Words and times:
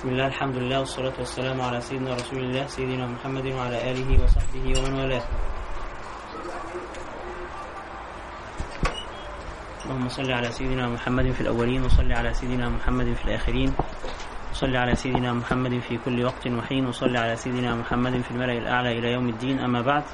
بسم 0.00 0.16
الله 0.16 0.26
الحمد 0.26 0.56
لله 0.56 0.78
والصلاة 0.78 1.12
والسلام 1.18 1.60
على 1.60 1.80
سيدنا 1.80 2.14
رسول 2.14 2.40
الله 2.40 2.66
سيدنا 2.66 3.06
محمد 3.06 3.46
وعلى 3.52 3.90
آله 3.90 4.24
وصحبه 4.24 4.64
ومن 4.64 4.92
والاه. 4.96 5.24
اللهم 9.84 10.08
صل 10.08 10.30
على 10.32 10.48
سيدنا 10.56 10.88
محمد 10.88 11.36
في 11.36 11.40
الأولين 11.40 11.84
وصل 11.84 12.12
على 12.12 12.32
سيدنا 12.32 12.68
محمد 12.68 13.12
في 13.12 13.24
الآخرين 13.24 13.70
وصل 14.52 14.76
على 14.76 14.94
سيدنا 14.96 15.32
محمد 15.32 15.78
في 15.84 16.00
كل 16.00 16.24
وقت 16.24 16.48
وحين 16.48 16.86
وصل 16.86 17.16
على 17.16 17.36
سيدنا 17.36 17.74
محمد 17.84 18.24
في 18.24 18.30
الملأ 18.30 18.56
الأعلى 18.56 18.98
إلى 18.98 19.12
يوم 19.12 19.28
الدين. 19.28 19.60
أما 19.60 19.80
بعد 19.84 20.04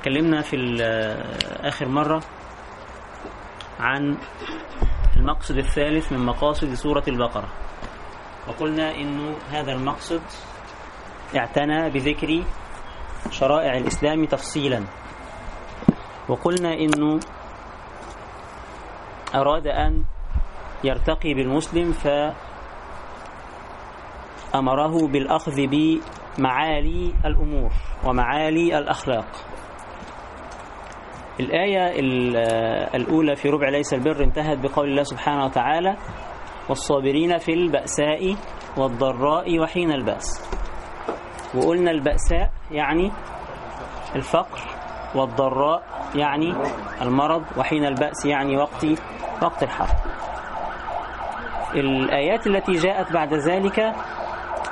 تكلمنا 0.00 0.40
في 0.40 0.56
آخر 1.60 1.88
مرة 1.88 2.20
عن 3.80 4.16
المقصد 5.16 5.56
الثالث 5.58 6.12
من 6.12 6.20
مقاصد 6.24 6.74
سورة 6.74 7.04
البقرة. 7.08 7.48
وقلنا 8.48 8.94
إنه 8.94 9.36
هذا 9.50 9.72
المقصد 9.72 10.22
اعتنى 11.36 11.90
بذكر 11.90 12.44
شرائع 13.30 13.76
الإسلام 13.76 14.24
تفصيلا. 14.24 14.84
وقلنا 16.28 16.74
إنه 16.74 17.20
أراد 19.34 19.66
أن 19.66 20.04
يرتقي 20.84 21.34
بالمسلم 21.34 21.92
فأمره 24.52 25.08
بالأخذ 25.08 25.66
بمعالي 25.66 27.14
الأمور 27.24 27.70
ومعالي 28.04 28.78
الأخلاق. 28.78 29.26
الآية 31.40 32.00
الأولى 32.94 33.36
في 33.36 33.48
ربع 33.48 33.68
ليس 33.68 33.94
البر 33.94 34.24
انتهت 34.24 34.58
بقول 34.58 34.88
الله 34.88 35.02
سبحانه 35.02 35.44
وتعالى 35.44 35.96
والصابرين 36.68 37.38
في 37.38 37.52
البأساء 37.52 38.36
والضراء 38.76 39.60
وحين 39.60 39.92
البأس. 39.92 40.50
وقلنا 41.54 41.90
البأساء 41.90 42.50
يعني 42.70 43.12
الفقر 44.16 44.60
والضراء 45.14 45.82
يعني 46.14 46.54
المرض 47.02 47.42
وحين 47.58 47.84
البأس 47.84 48.26
يعني 48.26 48.56
وقت 48.56 48.86
وقت 49.42 49.62
الحرب. 49.62 49.96
الآيات 51.74 52.46
التي 52.46 52.72
جاءت 52.72 53.12
بعد 53.12 53.34
ذلك 53.34 53.94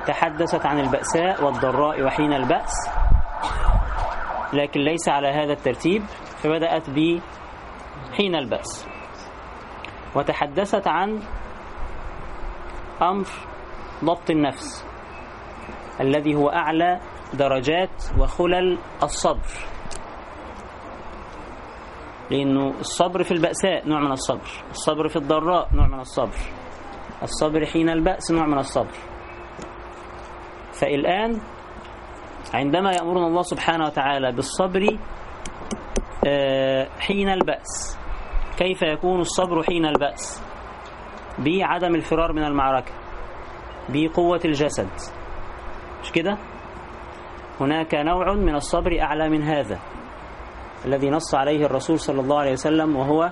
تحدثت 0.06 0.66
عن 0.66 0.80
البأساء 0.80 1.44
والضراء 1.44 2.02
وحين 2.02 2.32
البأس 2.32 2.72
لكن 4.52 4.80
ليس 4.80 5.08
على 5.08 5.28
هذا 5.28 5.52
الترتيب 5.52 6.02
فبدأت 6.42 6.90
بحين 6.90 8.34
البأس. 8.34 8.88
وتحدثت 10.16 10.88
عن 10.88 11.20
أمر 13.02 13.26
ضبط 14.04 14.30
النفس 14.30 14.86
الذي 16.00 16.34
هو 16.34 16.48
أعلى 16.48 17.00
درجات 17.34 18.04
وخلل 18.18 18.78
الصبر. 19.02 19.48
لأنه 22.30 22.70
الصبر 22.80 23.22
في 23.22 23.32
البأساء 23.32 23.88
نوع 23.88 24.00
من 24.00 24.12
الصبر 24.12 24.48
الصبر 24.70 25.08
في 25.08 25.16
الضراء 25.16 25.68
نوع 25.74 25.86
من 25.86 26.00
الصبر 26.00 26.38
الصبر 27.22 27.66
حين 27.66 27.88
البأس 27.88 28.30
نوع 28.30 28.46
من 28.46 28.58
الصبر. 28.58 28.96
فالآن 30.72 31.40
عندما 32.54 32.92
يأمرنا 32.92 33.26
الله 33.26 33.42
سبحانه 33.42 33.84
وتعالى 33.84 34.32
بالصبر 34.32 34.98
حين 37.00 37.28
البأس 37.28 37.98
كيف 38.58 38.82
يكون 38.82 39.20
الصبر 39.20 39.62
حين 39.62 39.86
البأس؟ 39.86 40.51
بعدم 41.38 41.94
الفرار 41.94 42.32
من 42.32 42.44
المعركة 42.44 42.92
بقوة 43.88 44.40
الجسد. 44.44 44.88
مش 46.02 46.12
كده؟ 46.12 46.38
هناك 47.60 47.94
نوع 47.94 48.34
من 48.34 48.54
الصبر 48.54 49.00
أعلى 49.00 49.28
من 49.28 49.42
هذا 49.42 49.78
الذي 50.84 51.10
نص 51.10 51.34
عليه 51.34 51.66
الرسول 51.66 51.98
صلى 51.98 52.20
الله 52.20 52.38
عليه 52.38 52.52
وسلم 52.52 52.96
وهو 52.96 53.30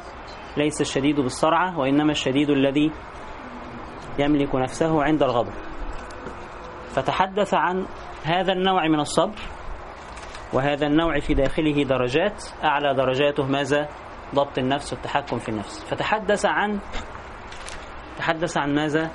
ليس 0.57 0.81
الشديد 0.81 1.21
بالصرعة 1.21 1.79
وإنما 1.79 2.11
الشديد 2.13 2.51
الذي 2.51 2.93
يملك 4.19 4.55
نفسه 4.55 5.03
عند 5.03 5.23
الغضب. 5.23 5.53
فتحدث 6.89 7.55
عن 7.55 7.87
هذا 8.25 8.53
النوع 8.53 8.89
من 8.89 9.01
الصبر 9.01 9.39
وهذا 10.53 10.87
النوع 10.87 11.19
في 11.21 11.35
داخله 11.35 11.85
درجات 11.85 12.45
أعلى 12.65 12.95
درجاته 12.95 13.47
ماذا؟ 13.47 13.89
ضبط 14.35 14.59
النفس 14.59 14.93
والتحكم 14.93 15.39
في 15.39 15.49
النفس. 15.49 15.85
فتحدث 15.85 16.47
عن 16.47 16.81
تحدث 18.21 18.59
عن 18.59 18.75
ماذا؟ 18.75 19.11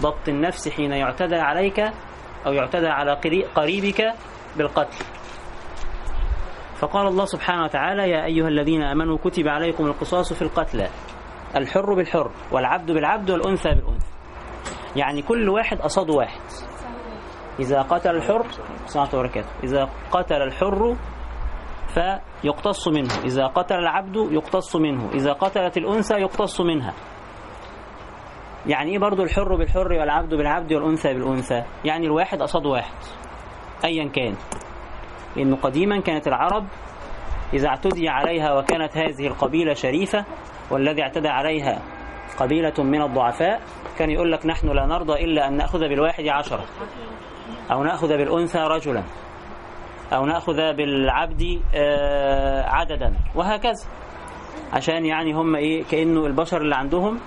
ضبط 0.00 0.28
النفس 0.28 0.68
حين 0.68 0.92
يعتدى 0.92 1.36
عليك 1.36 1.80
أو 2.46 2.52
يعتدى 2.52 2.88
على 2.88 3.12
قريبك 3.56 4.14
بالقتل. 4.56 5.04
فقال 6.80 7.06
الله 7.06 7.24
سبحانه 7.24 7.64
وتعالى 7.64 8.10
يا 8.10 8.24
أيها 8.24 8.48
الذين 8.48 8.82
آمنوا 8.82 9.18
كتب 9.18 9.48
عليكم 9.48 9.86
القصاص 9.86 10.32
في 10.32 10.42
القتلى 10.42 10.88
الحر 11.56 11.94
بالحر 11.94 12.30
والعبد 12.52 12.92
بالعبد 12.92 13.30
والأنثى 13.30 13.68
بالأنثى. 13.68 14.06
يعني 14.96 15.22
كل 15.22 15.48
واحد 15.48 15.80
أصاد 15.80 16.10
واحد. 16.10 16.40
إذا 17.60 17.82
قتل 17.82 18.16
الحر 18.16 18.46
إذا 19.64 19.88
قتل 20.10 20.42
الحر 20.42 20.96
فيقتص 21.88 22.88
منه. 22.88 23.14
إذا 23.24 23.46
قتل 23.46 23.74
العبد 23.74 24.16
يقتص 24.16 24.76
منه. 24.76 25.10
إذا 25.14 25.32
قتلت 25.32 25.76
الأنثى 25.76 26.14
يقتص 26.14 26.60
منها. 26.60 26.94
يعني 28.68 28.90
إيه 28.90 28.98
برضو 28.98 29.22
الحر 29.22 29.56
بالحر 29.56 29.92
والعبد 29.92 30.34
بالعبد 30.34 30.72
والأنثى 30.72 31.14
بالأنثى؟ 31.14 31.62
يعني 31.84 32.06
الواحد 32.06 32.42
أصاد 32.42 32.66
واحد 32.66 32.94
أيا 33.84 34.08
كان. 34.08 34.34
لأنه 35.36 35.56
قديما 35.56 36.00
كانت 36.00 36.28
العرب 36.28 36.66
إذا 37.54 37.68
اعتدي 37.68 38.08
عليها 38.08 38.58
وكانت 38.58 38.96
هذه 38.96 39.26
القبيلة 39.26 39.74
شريفة 39.74 40.24
والذي 40.70 41.02
اعتدى 41.02 41.28
عليها 41.28 41.82
قبيلة 42.38 42.74
من 42.78 43.02
الضعفاء 43.02 43.60
كان 43.98 44.10
يقول 44.10 44.32
لك 44.32 44.46
نحن 44.46 44.68
لا 44.68 44.86
نرضى 44.86 45.24
إلا 45.24 45.48
أن 45.48 45.56
نأخذ 45.56 45.78
بالواحد 45.78 46.28
عشرة. 46.28 46.64
أو 47.72 47.84
نأخذ 47.84 48.08
بالأنثى 48.08 48.58
رجلا. 48.58 49.02
أو 50.12 50.26
نأخذ 50.26 50.56
بالعبد 50.56 51.60
عددا. 52.64 53.14
وهكذا. 53.34 53.86
عشان 54.72 55.06
يعني 55.06 55.32
هم 55.32 55.56
إيه 55.56 55.84
كأنه 55.84 56.26
البشر 56.26 56.60
اللي 56.60 56.74
عندهم 56.74 57.20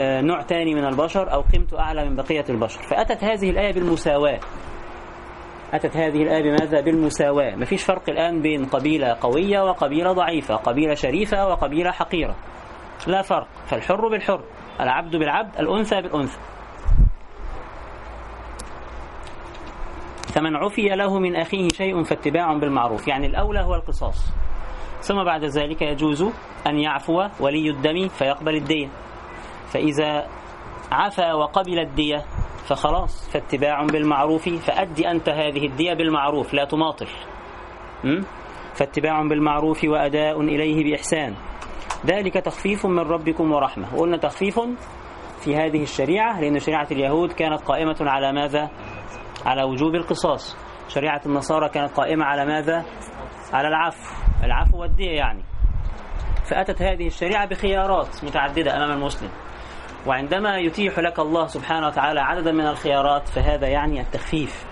نوع 0.00 0.42
تاني 0.42 0.74
من 0.74 0.84
البشر 0.84 1.32
أو 1.32 1.40
قيمته 1.40 1.80
أعلى 1.80 2.08
من 2.08 2.16
بقية 2.16 2.44
البشر. 2.48 2.82
فأتت 2.82 3.24
هذه 3.24 3.50
الآية 3.50 3.72
بالمساواة. 3.72 4.40
أتت 5.72 5.96
هذه 5.96 6.22
الآية 6.22 6.42
بماذا؟ 6.42 6.80
بالمساواة. 6.80 7.56
مفيش 7.56 7.84
فرق 7.84 8.10
الآن 8.10 8.42
بين 8.42 8.64
قبيلة 8.64 9.16
قوية 9.20 9.60
وقبيلة 9.60 10.12
ضعيفة 10.12 10.56
قبيلة 10.56 10.94
شريفة 10.94 11.48
وقبيلة 11.48 11.90
حقيرة. 11.90 12.34
لا 13.06 13.22
فرق. 13.22 13.48
فالحر 13.66 14.08
بالحر 14.08 14.40
العبد 14.80 15.16
بالعبد 15.16 15.60
الأنثى 15.60 16.02
بالأنثى. 16.02 16.38
فمن 20.34 20.56
عفي 20.56 20.88
له 20.88 21.18
من 21.18 21.36
أخيه 21.36 21.68
شيء 21.68 22.02
فاتباع 22.02 22.58
بالمعروف. 22.58 23.08
يعني 23.08 23.26
الأولى 23.26 23.60
هو 23.60 23.74
القصاص. 23.74 24.32
ثم 25.00 25.24
بعد 25.24 25.44
ذلك 25.44 25.82
يجوز 25.82 26.22
أن 26.66 26.78
يعفو 26.78 27.28
ولي 27.40 27.70
الدم 27.70 28.08
فيقبل 28.08 28.54
الدية 28.54 28.88
فإذا 29.74 30.26
عفا 30.92 31.32
وقبل 31.32 31.78
الدية 31.78 32.24
فخلاص 32.68 33.30
فاتباع 33.30 33.82
بالمعروف 33.84 34.48
فأدي 34.48 35.10
أنت 35.10 35.28
هذه 35.28 35.66
الدية 35.66 35.94
بالمعروف 35.94 36.54
لا 36.54 36.64
تماطل. 36.64 37.06
فاتباع 38.74 39.22
بالمعروف 39.22 39.84
وأداء 39.84 40.40
إليه 40.40 40.84
بإحسان. 40.84 41.34
ذلك 42.06 42.34
تخفيف 42.34 42.86
من 42.86 42.98
ربكم 42.98 43.52
ورحمة. 43.52 43.94
وقلنا 43.94 44.16
تخفيف 44.16 44.60
في 45.44 45.56
هذه 45.56 45.82
الشريعة 45.82 46.40
لأن 46.40 46.58
شريعة 46.58 46.88
اليهود 46.90 47.32
كانت 47.32 47.62
قائمة 47.62 47.96
على 48.00 48.32
ماذا؟ 48.32 48.70
على 49.46 49.62
وجوب 49.62 49.94
القصاص. 49.94 50.56
شريعة 50.88 51.20
النصارى 51.26 51.68
كانت 51.68 51.92
قائمة 51.92 52.24
على 52.24 52.46
ماذا؟ 52.46 52.84
على 53.52 53.68
العفو. 53.68 54.14
العفو 54.44 54.80
والدية 54.80 55.16
يعني. 55.16 55.44
فأتت 56.50 56.82
هذه 56.82 57.06
الشريعة 57.06 57.46
بخيارات 57.46 58.24
متعددة 58.24 58.76
أمام 58.76 58.90
المسلم. 58.90 59.30
وعندما 60.06 60.58
يتيح 60.58 60.98
لك 60.98 61.18
الله 61.18 61.46
سبحانه 61.46 61.86
وتعالى 61.86 62.20
عددا 62.20 62.52
من 62.52 62.66
الخيارات 62.66 63.28
فهذا 63.28 63.68
يعني 63.68 64.00
التخفيف 64.00 64.66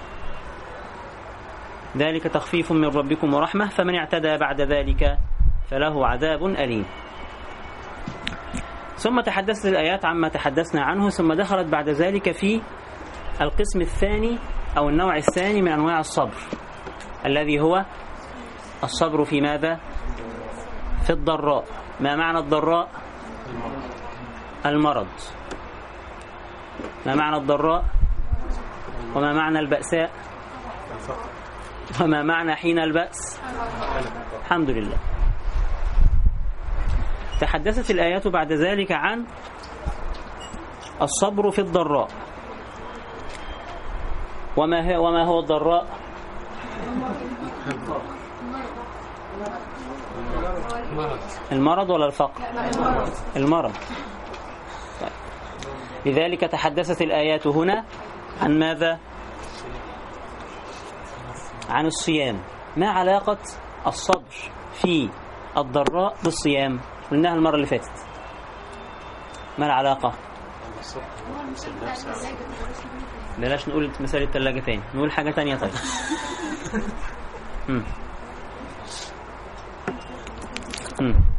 ذلك 1.97 2.23
تخفيف 2.23 2.73
من 2.73 2.85
ربكم 2.85 3.35
ورحمة 3.35 3.69
فمن 3.69 3.95
اعتدى 3.95 4.39
بعد 4.39 4.61
ذلك 4.61 5.19
فله 5.71 6.07
عذاب 6.07 6.45
أليم 6.45 6.85
ثم 8.97 9.21
تحدثت 9.21 9.67
الآيات 9.67 10.05
عما 10.05 10.29
تحدثنا 10.29 10.83
عنه 10.83 11.09
ثم 11.09 11.33
دخلت 11.33 11.69
بعد 11.69 11.89
ذلك 11.89 12.33
في 12.33 12.63
القسم 13.41 13.81
الثاني 13.81 14.39
أو 14.79 14.89
النوع 14.89 15.17
الثاني 15.17 15.63
من 15.63 15.73
أنواع 15.73 15.99
الصبر 15.99 16.37
الذي 17.27 17.61
هو 17.61 17.85
الصبر 18.85 19.25
في 19.25 19.41
ماذا؟ 19.41 19.81
في 21.03 21.11
الضراء 21.11 21.65
ما 22.01 22.17
معنى 22.17 22.39
الضراء؟ 22.39 22.89
المرض. 24.67 25.07
ما 27.07 27.15
معنى 27.15 27.37
الضراء؟ 27.37 27.85
وما 29.15 29.33
معنى 29.33 29.59
البأساء؟ 29.59 30.11
وما 32.01 32.23
معنى 32.23 32.55
حين 32.55 32.79
البأس؟ 32.79 33.41
الحمد 34.41 34.71
لله. 34.71 34.97
تحدثت 37.41 37.91
الآيات 37.91 38.29
بعد 38.29 38.53
ذلك 38.53 38.93
عن 38.93 39.27
الصبر 41.03 41.51
في 41.51 41.59
الضراء. 41.59 42.09
وما 44.57 44.89
هي 44.89 44.97
وما 44.97 45.27
هو 45.27 45.41
الضراء؟ 45.41 45.87
المرض 51.53 51.91
ولا 51.91 52.07
الفقر؟ 52.07 52.43
المرض. 53.37 53.73
لذلك 56.07 56.41
تحدثت 56.41 57.03
الآيات 57.03 57.47
هنا 57.47 57.85
عن 58.41 58.59
ماذا؟ 58.59 58.99
عن 61.69 61.87
الصيام. 61.87 62.43
ما 62.77 62.89
علاقة 62.91 63.39
الصبر 63.87 64.53
في 64.73 65.09
الضراء 65.57 66.15
بالصيام؟ 66.25 66.81
قلناها 67.11 67.35
المرة 67.35 67.55
اللي 67.55 67.67
فاتت. 67.67 68.07
ما 69.59 69.67
العلاقة؟ 69.67 70.13
بلاش 73.39 73.69
نقول 73.69 73.93
مثال 74.01 74.23
التلاجة 74.23 74.61
تاني. 74.61 74.83
نقول 74.95 75.13
حاجة 75.13 75.31
تانية 75.31 75.57
طيب. 75.57 75.71
مم. 77.69 77.85
مم. 81.01 81.32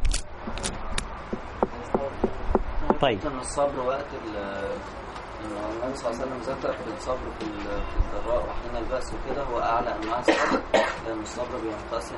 طيب. 3.03 3.19
الصبر 3.41 3.79
وقت 3.88 4.05
النبي 4.13 5.95
صلى 5.97 6.11
الله 6.11 6.21
عليه 6.21 6.31
وسلم 6.31 6.38
ذكر 6.55 6.73
في 6.73 6.94
الصبر 6.97 7.17
في 7.39 7.45
ال- 7.45 7.81
في 7.83 7.97
الضراء 8.17 8.45
وحين 8.50 8.83
البأس 8.83 9.13
وكده 9.13 9.44
هو 9.44 9.59
أعلى 9.59 9.95
أنواع 9.95 10.19
الصبر. 10.19 10.61
لأن 11.07 11.19
الصبر 11.21 11.57
بينقسم 11.63 12.15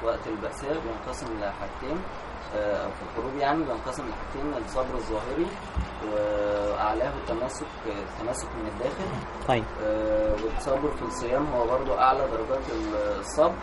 في 0.00 0.06
وقت 0.06 0.26
البأساء 0.26 0.72
بينقسم 0.80 1.26
لحاجتين 1.40 1.98
آه، 2.56 2.84
أو 2.84 2.90
في 2.90 3.02
الحروب 3.10 3.36
يعني 3.36 3.64
بينقسم 3.64 4.02
لحاجتين 4.08 4.64
الصبر 4.64 4.94
الظاهري 4.94 5.46
وأعلاه 6.12 7.12
التماسك 7.14 7.66
التماسك 7.86 8.48
من 8.48 8.66
الداخل. 8.66 9.08
طيب. 9.48 9.64
آه، 9.82 10.32
والصبر 10.44 10.90
في 10.96 11.02
الصيام 11.02 11.46
هو 11.46 11.66
برضو 11.66 11.94
أعلى 11.98 12.18
درجات 12.30 12.62
الصبر. 13.18 13.54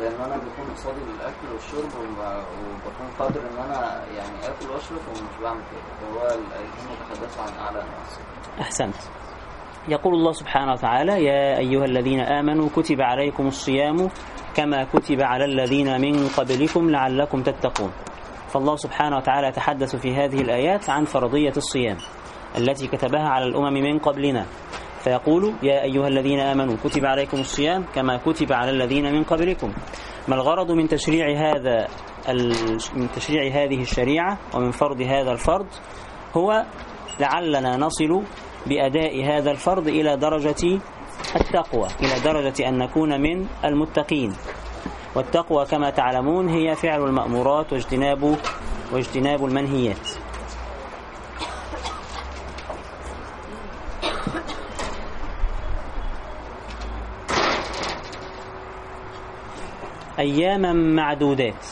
لأن 0.00 0.20
أنا 0.20 0.36
بيكون 0.36 0.74
قصادي 0.74 1.00
الاكل 1.16 1.46
والشرب 1.52 1.90
وبكون 2.00 3.08
قادر 3.18 3.40
إن 3.40 3.58
أنا 3.64 4.04
يعني 4.16 4.38
آكل 4.48 4.70
وأشرب 4.70 4.98
ومش 5.08 5.42
بعمل 5.42 5.60
كده. 5.70 5.80
فهو 6.00 6.26
الايتين 6.26 6.84
متحدثوا 6.92 7.42
عن 7.42 7.52
أعلى 7.64 7.78
الصبر 7.78 8.60
أحسنت. 8.60 8.94
يقول 9.88 10.14
الله 10.14 10.32
سبحانه 10.32 10.72
وتعالى 10.72 11.24
يا 11.24 11.58
أيها 11.58 11.84
الذين 11.84 12.20
آمنوا 12.20 12.68
كتب 12.76 13.00
عليكم 13.00 13.46
الصيام 13.46 14.10
كما 14.54 14.84
كتب 14.84 15.20
على 15.20 15.44
الذين 15.44 16.00
من 16.00 16.28
قبلكم 16.28 16.90
لعلكم 16.90 17.42
تتقون. 17.42 17.92
فالله 18.48 18.76
سبحانه 18.76 19.16
وتعالى 19.16 19.48
يتحدث 19.48 19.96
في 19.96 20.14
هذه 20.14 20.40
الآيات 20.40 20.90
عن 20.90 21.04
فرضية 21.04 21.52
الصيام 21.56 21.96
التي 22.58 22.86
كتبها 22.88 23.28
على 23.28 23.44
الأمم 23.44 23.72
من 23.72 23.98
قبلنا. 23.98 24.46
فيقول 25.06 25.54
يا 25.62 25.82
أيها 25.82 26.08
الذين 26.08 26.40
آمنوا 26.40 26.76
كتب 26.84 27.04
عليكم 27.04 27.40
الصيام 27.40 27.84
كما 27.94 28.16
كتب 28.16 28.52
على 28.52 28.70
الذين 28.70 29.12
من 29.12 29.22
قبلكم. 29.24 29.72
ما 30.28 30.34
الغرض 30.34 30.70
من 30.72 30.88
تشريع 30.88 31.26
هذا 31.30 31.86
من 32.96 33.10
تشريع 33.14 33.62
هذه 33.62 33.82
الشريعة 33.82 34.38
ومن 34.54 34.70
فرض 34.70 35.00
هذا 35.00 35.32
الفرض 35.32 35.66
هو 36.36 36.64
لعلنا 37.20 37.76
نصل 37.76 38.22
بأداء 38.66 39.24
هذا 39.24 39.50
الفرض 39.50 39.88
إلى 39.88 40.16
درجة 40.16 40.80
التقوى 41.36 41.88
إلى 42.02 42.20
درجة 42.24 42.68
أن 42.68 42.78
نكون 42.78 43.20
من 43.20 43.46
المتقين. 43.64 44.32
والتقوى 45.16 45.64
كما 45.64 45.90
تعلمون 45.90 46.48
هي 46.48 46.74
فعل 46.74 47.02
المأمورات 47.02 47.72
واجتناب 47.72 48.36
واجتناب 48.92 49.44
المنهيات. 49.44 50.25
أياما 60.18 60.72
معدودات. 60.72 61.66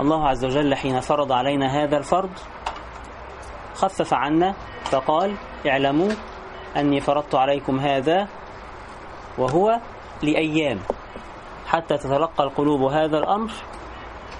الله 0.00 0.28
عز 0.28 0.44
وجل 0.44 0.74
حين 0.74 1.00
فرض 1.00 1.32
علينا 1.32 1.66
هذا 1.66 1.96
الفرض 1.98 2.30
خفف 3.74 4.14
عنا 4.14 4.54
فقال 4.84 5.36
اعلموا 5.66 6.10
أني 6.76 7.00
فرضت 7.00 7.34
عليكم 7.34 7.80
هذا 7.80 8.28
وهو 9.38 9.80
لأيام 10.22 10.78
حتى 11.66 11.96
تتلقى 11.98 12.44
القلوب 12.44 12.82
هذا 12.82 13.18
الأمر 13.18 13.50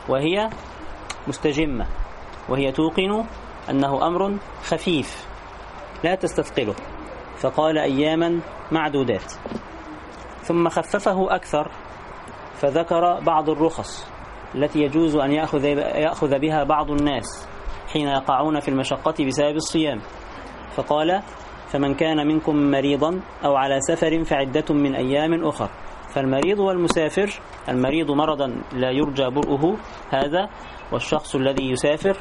وهي 0.08 0.50
مستجمة 1.28 1.86
وهي 2.48 2.72
توقن 2.72 3.24
أنه 3.70 4.06
أمر 4.06 4.36
خفيف 4.64 5.26
لا 6.04 6.14
تستثقله. 6.14 6.74
فقال 7.36 7.78
أياما 7.78 8.40
معدودات. 8.72 9.32
ثم 10.42 10.68
خففه 10.68 11.34
أكثر 11.34 11.70
فذكر 12.62 13.20
بعض 13.20 13.50
الرخص 13.50 14.12
التي 14.54 14.82
يجوز 14.82 15.16
أن 15.16 15.32
يأخذ, 15.32 15.64
يأخذ 15.64 16.38
بها 16.38 16.64
بعض 16.64 16.90
الناس 16.90 17.48
حين 17.92 18.08
يقعون 18.08 18.60
في 18.60 18.68
المشقة 18.68 19.24
بسبب 19.26 19.56
الصيام. 19.56 20.00
فقال 20.74 21.22
فمن 21.66 21.94
كان 21.94 22.26
منكم 22.26 22.56
مريضا 22.56 23.20
أو 23.44 23.56
على 23.56 23.80
سفر 23.80 24.24
فعدة 24.24 24.74
من 24.74 24.94
أيام 24.94 25.44
أخر 25.44 25.70
فالمريض 26.14 26.58
والمسافر 26.58 27.40
المريض 27.68 28.10
مرضا 28.10 28.46
لا 28.72 28.90
يرجى 28.90 29.30
برؤه 29.30 29.76
هذا 30.10 30.48
والشخص 30.92 31.34
الذي 31.34 31.70
يسافر 31.70 32.16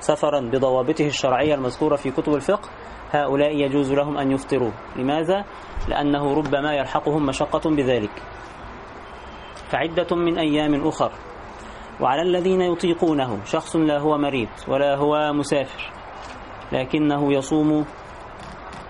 سفرا 0.00 0.40
بضوابطه 0.40 1.06
الشرعية 1.06 1.54
المذكورة 1.54 1.96
في 1.96 2.10
كتب 2.10 2.34
الفقه 2.34 2.70
هؤلاء 3.10 3.56
يجوز 3.56 3.92
لهم 3.92 4.18
أن 4.18 4.30
يفطروا. 4.30 4.70
لماذا؟ 4.96 5.44
لأنه 5.88 6.34
ربما 6.34 6.74
يلحقهم 6.74 7.26
مشقة 7.26 7.70
بذلك. 7.70 8.31
فعدة 9.72 10.16
من 10.16 10.38
أيام 10.38 10.86
أخر. 10.88 11.12
وعلى 12.00 12.22
الذين 12.22 12.60
يطيقونه 12.60 13.44
شخص 13.44 13.76
لا 13.76 13.98
هو 13.98 14.18
مريض 14.18 14.48
ولا 14.68 14.96
هو 14.96 15.32
مسافر 15.32 15.92
لكنه 16.72 17.32
يصوم 17.32 17.84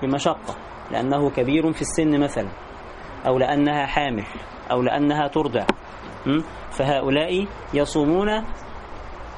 بمشقة 0.03 0.55
لأنه 0.91 1.31
كبير 1.31 1.73
في 1.73 1.83
السن 1.83 2.21
مثلا 2.21 2.49
أو 3.27 3.39
لأنها 3.39 3.87
حامل 3.87 4.25
أو 4.71 4.83
لأنها 4.83 5.29
ترضع? 5.29 5.67
فهؤلاء 6.71 7.47
يصومون 7.75 8.45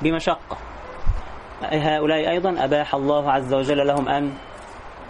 بمشقة. 0.02 0.56
هؤلاء 1.62 2.30
أيضا 2.30 2.64
أباح 2.64 2.94
الله 2.94 3.30
عز 3.30 3.54
وجل 3.54 3.86
لهم 3.86 4.08
أن 4.08 4.32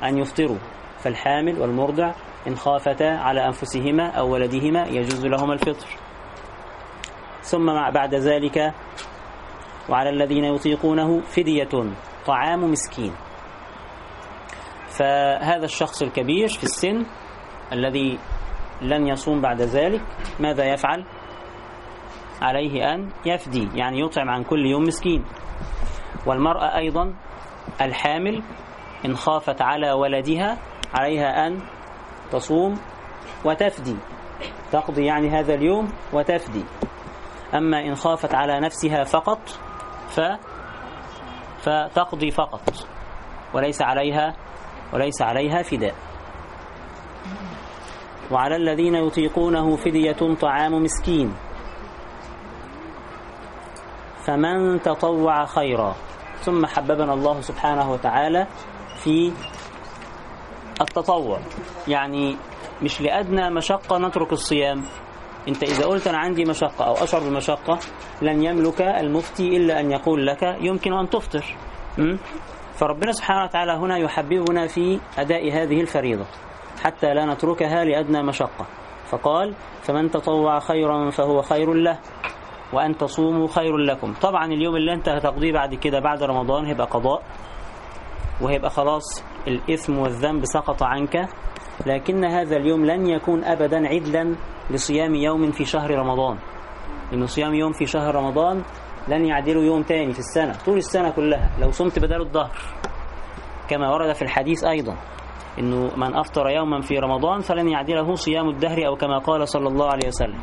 أن 0.05 0.19
يفطروا. 0.19 0.59
فالحامل 0.99 1.61
والمرضع 1.61 2.13
إن 2.49 2.57
خافتا 2.57 3.05
على 3.05 3.47
أنفسهما 3.47 4.11
أو 4.11 4.33
ولدهما 4.33 4.87
يجوز 4.87 5.27
لهما 5.27 5.53
الفطر. 5.53 5.87
ثم 7.45 7.67
بعد 7.95 8.15
ذلك 8.15 8.75
وعلى 9.89 10.11
الذين 10.11 10.45
يطيقونه 10.45 11.21
فدية 11.21 11.93
طعام 12.27 12.71
مسكين. 12.71 13.13
فهذا 14.89 15.65
الشخص 15.65 16.03
الكبير 16.03 16.49
في 16.49 16.65
السن 16.65 17.07
الذي 17.73 18.19
لن 18.83 19.07
يصوم 19.07 19.41
بعد 19.41 19.63
ذلك 19.63 20.01
ماذا 20.41 20.65
يفعل؟ 20.65 21.05
عليه 22.43 22.95
أن 22.95 23.11
يفدي 23.27 23.69
يعني 23.75 24.01
يطعم 24.01 24.31
عن 24.31 24.43
كل 24.43 24.67
يوم 24.67 24.83
مسكين. 24.83 25.25
والمرأة 26.27 26.79
أيضا 26.79 27.15
الحامل 27.81 28.43
إن 29.07 29.17
خافت 29.17 29.63
على 29.63 29.93
ولدها 29.93 30.59
عليها 30.95 31.47
أن 31.47 31.61
تصوم 32.31 32.75
وتفدي. 33.45 33.97
تقضي 34.73 35.05
يعني 35.05 35.29
هذا 35.31 35.55
اليوم 35.55 35.93
وتفدي. 36.13 36.65
أما 37.55 37.81
إن 37.81 37.95
خافت 37.95 38.35
على 38.35 38.61
نفسها 38.61 39.05
فقط 39.05 39.39
ف 40.09 40.21
فتقضي 41.63 42.31
فقط. 42.31 42.61
وليس 43.55 43.83
عليها 43.83 44.37
وليس 44.93 45.23
عليها 45.23 45.63
فداء. 45.63 45.95
وعلى 48.31 48.57
الذين 48.57 48.95
يطيقونه 48.95 49.77
فدية 49.77 50.35
طعام 50.41 50.83
مسكين. 50.83 51.35
فمن 54.27 54.81
تطوع 54.83 55.45
خيرا. 55.45 55.95
ثم 56.41 56.67
حببنا 56.67 57.15
الله 57.15 57.41
سبحانه 57.41 57.93
وتعالى 57.93 58.47
في 59.03 59.33
التطوع. 60.81 61.39
يعني 61.89 62.37
مش 62.83 63.01
لأدنى 63.01 63.51
مشقة 63.51 63.99
نترك 63.99 64.33
الصيام. 64.33 64.85
انت 65.49 65.63
إذا 65.63 65.87
قلت 65.87 66.07
أنا 66.07 66.19
عندي 66.19 66.45
مشقة 66.45 66.85
أو 66.87 66.93
أشعر 67.05 67.21
بمشقة 67.21 67.79
لن 68.23 68.43
يملك 68.45 68.81
المفتي 68.83 69.57
إلا 69.57 69.81
أن 69.81 69.91
يقول 69.91 70.27
لك 70.27 70.43
يمكن 70.61 70.93
أن 70.93 71.09
تفطر? 71.11 71.45
فربنا 72.75 73.13
سبحانه 73.13 73.45
وتعالى 73.45 73.73
هنا 73.73 73.99
يحببنا 73.99 74.67
في 74.67 75.01
أداء 75.19 75.53
هذه 75.53 75.81
الفريضة 75.81 76.25
حتى 76.85 77.15
لا 77.15 77.35
نتركها 77.35 77.85
لأدنى 77.85 78.23
مشقة. 78.23 78.67
فقال 79.11 79.55
فمن 79.83 80.11
تطوع 80.11 80.59
خيرا 80.59 81.11
فهو 81.11 81.43
خير 81.43 81.73
له 81.75 81.99
وأن 82.73 82.97
تصوموا 82.97 83.49
خير 83.49 83.77
لكم. 83.77 84.13
طبعا 84.23 84.45
اليوم 84.47 84.77
اللي 84.77 84.93
أنت 84.95 85.09
هتقضيه 85.09 85.53
بعد 85.53 85.75
كده 85.75 86.01
بعد 86.01 86.23
رمضان 86.23 86.67
هيبقى 86.67 86.87
قضاء 86.87 87.23
وهيبقى 88.43 88.71
خلاص 88.71 89.25
الإثم 89.49 89.99
والذنب 89.99 90.45
سقط 90.45 90.83
عنك 90.83 91.29
لكن 91.87 92.25
هذا 92.25 92.57
اليوم 92.57 92.85
لن 92.87 93.07
يكون 93.07 93.45
أبدا 93.45 93.89
عدلا 93.89 94.35
لصيام 94.71 95.15
يوم 95.15 95.51
في 95.51 95.65
شهر 95.65 95.91
رمضان. 95.91 96.39
لأن 97.13 97.27
صيام 97.27 97.55
يوم 97.55 97.73
في 97.73 97.87
شهر 97.87 98.15
رمضان 98.15 98.63
لن 99.09 99.25
يعدله 99.25 99.61
يوم 99.61 99.83
تاني 99.83 100.13
في 100.13 100.19
السنة 100.19 100.53
طول 100.65 100.77
السنة 100.77 101.11
كلها 101.11 101.51
لو 101.61 101.71
صمت 101.71 101.99
بدل 101.99 102.21
الظهر. 102.21 102.51
كما 103.69 103.91
ورد 103.91 104.13
في 104.13 104.23
الحديث 104.23 104.65
أيضا 104.65 104.97
إنه 105.59 105.91
من 105.97 106.15
أفطر 106.15 106.49
يوما 106.49 106.81
في 106.81 106.99
رمضان 106.99 107.41
فلن 107.41 107.69
يعدله 107.69 108.15
صيام 108.15 108.49
الدهر 108.49 108.87
أو 108.87 108.97
كما 108.97 109.19
قال 109.19 109.49
صلى 109.49 109.69
الله 109.69 109.87
عليه 109.87 110.09
وسلم. 110.09 110.39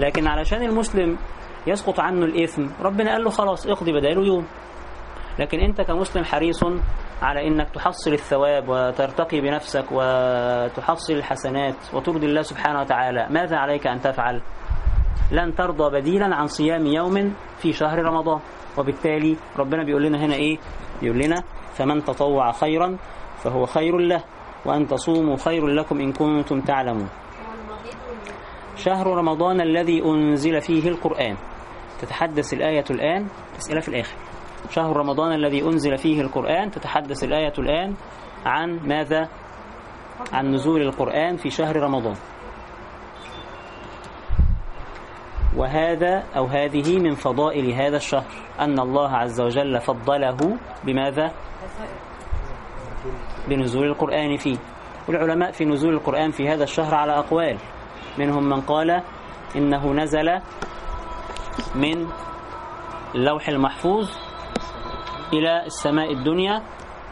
لكن 0.00 0.26
علشان 0.26 0.62
المسلم 0.62 1.18
يسقط 1.66 2.00
عنه 2.00 2.24
الإثم 2.24 2.66
ربنا 2.82 3.12
قال 3.12 3.24
له 3.24 3.30
خلاص 3.30 3.66
اقضي 3.66 3.92
بداله 3.92 4.26
يوم. 4.26 4.46
لكن 5.38 5.58
أنت 5.58 5.80
كمسلم 5.80 6.24
حريص 6.24 6.64
على 7.22 7.48
أنك 7.48 7.70
تحصل 7.70 8.12
الثواب 8.12 8.68
وترتقي 8.68 9.40
بنفسك 9.40 9.84
وتحصل 9.92 11.12
الحسنات 11.12 11.74
وترضي 11.94 12.26
الله 12.26 12.42
سبحانه 12.42 12.80
وتعالى. 12.80 13.26
ماذا 13.30 13.56
عليك 13.56 13.86
أن 13.86 14.00
تفعل؟ 14.00 14.42
لن 15.32 15.54
ترضى 15.54 16.00
بديلا 16.00 16.34
عن 16.36 16.46
صيام 16.46 16.86
يوم 16.86 17.34
في 17.58 17.72
شهر 17.72 17.98
رمضان. 17.98 18.40
وبالتالي 18.78 19.36
ربنا 19.58 19.84
بيقول 19.84 20.02
لنا 20.02 20.24
هنا 20.24 20.34
إيه؟ 20.34 20.58
بيقول 21.02 21.18
لنا 21.18 21.42
فمن 21.72 22.04
تطوع 22.04 22.52
خيرا 22.52 22.96
فهو 23.36 23.66
خير 23.66 23.98
له 23.98 24.24
وأن 24.66 24.86
تصوموا 24.86 25.36
خير 25.36 25.66
لكم 25.66 26.00
إن 26.00 26.12
كنتم 26.12 26.60
تعلمون. 26.60 27.08
شهر 28.76 29.06
رمضان 29.06 29.60
الذي 29.60 30.04
أنزل 30.04 30.60
فيه 30.60 30.88
القرآن. 30.88 31.36
تتحدث 32.00 32.52
الآية 32.52 32.84
الآن 32.90 33.26
أسئلة 33.58 33.80
في 33.80 33.88
الآخر. 33.88 34.29
شهر 34.70 34.96
رمضان 34.96 35.32
الذي 35.32 35.62
أنزل 35.62 35.98
فيه 35.98 36.20
القرآن 36.20 36.70
تتحدث 36.70 37.24
الآية 37.24 37.52
الآن 37.58 37.94
عن 38.46 38.80
ماذا؟ 38.88 39.28
عن 40.32 40.54
نزول 40.54 40.82
القرآن 40.82 41.36
في 41.36 41.50
شهر 41.50 41.76
رمضان. 41.76 42.16
وهذا 45.56 46.24
أو 46.36 46.46
هذه 46.46 46.98
من 46.98 47.14
فضائل 47.14 47.72
هذا 47.72 47.96
الشهر 47.96 48.32
أن 48.60 48.78
الله 48.78 49.10
عز 49.10 49.40
وجل 49.40 49.80
فضله 49.80 50.58
بماذا؟ 50.84 51.32
بنزول 53.48 53.86
القرآن 53.86 54.36
فيه. 54.36 54.56
والعلماء 55.08 55.50
في 55.50 55.64
نزول 55.64 55.94
القرآن 55.94 56.30
في 56.30 56.48
هذا 56.48 56.64
الشهر 56.64 56.94
على 56.94 57.12
أقوال. 57.12 57.58
منهم 58.18 58.44
من 58.44 58.60
قال 58.60 59.02
إنه 59.56 59.92
نزل 59.92 60.40
من 61.74 62.06
اللوح 63.14 63.48
المحفوظ 63.48 64.10
إلى 65.32 65.66
السماء 65.66 66.12
الدنيا 66.12 66.62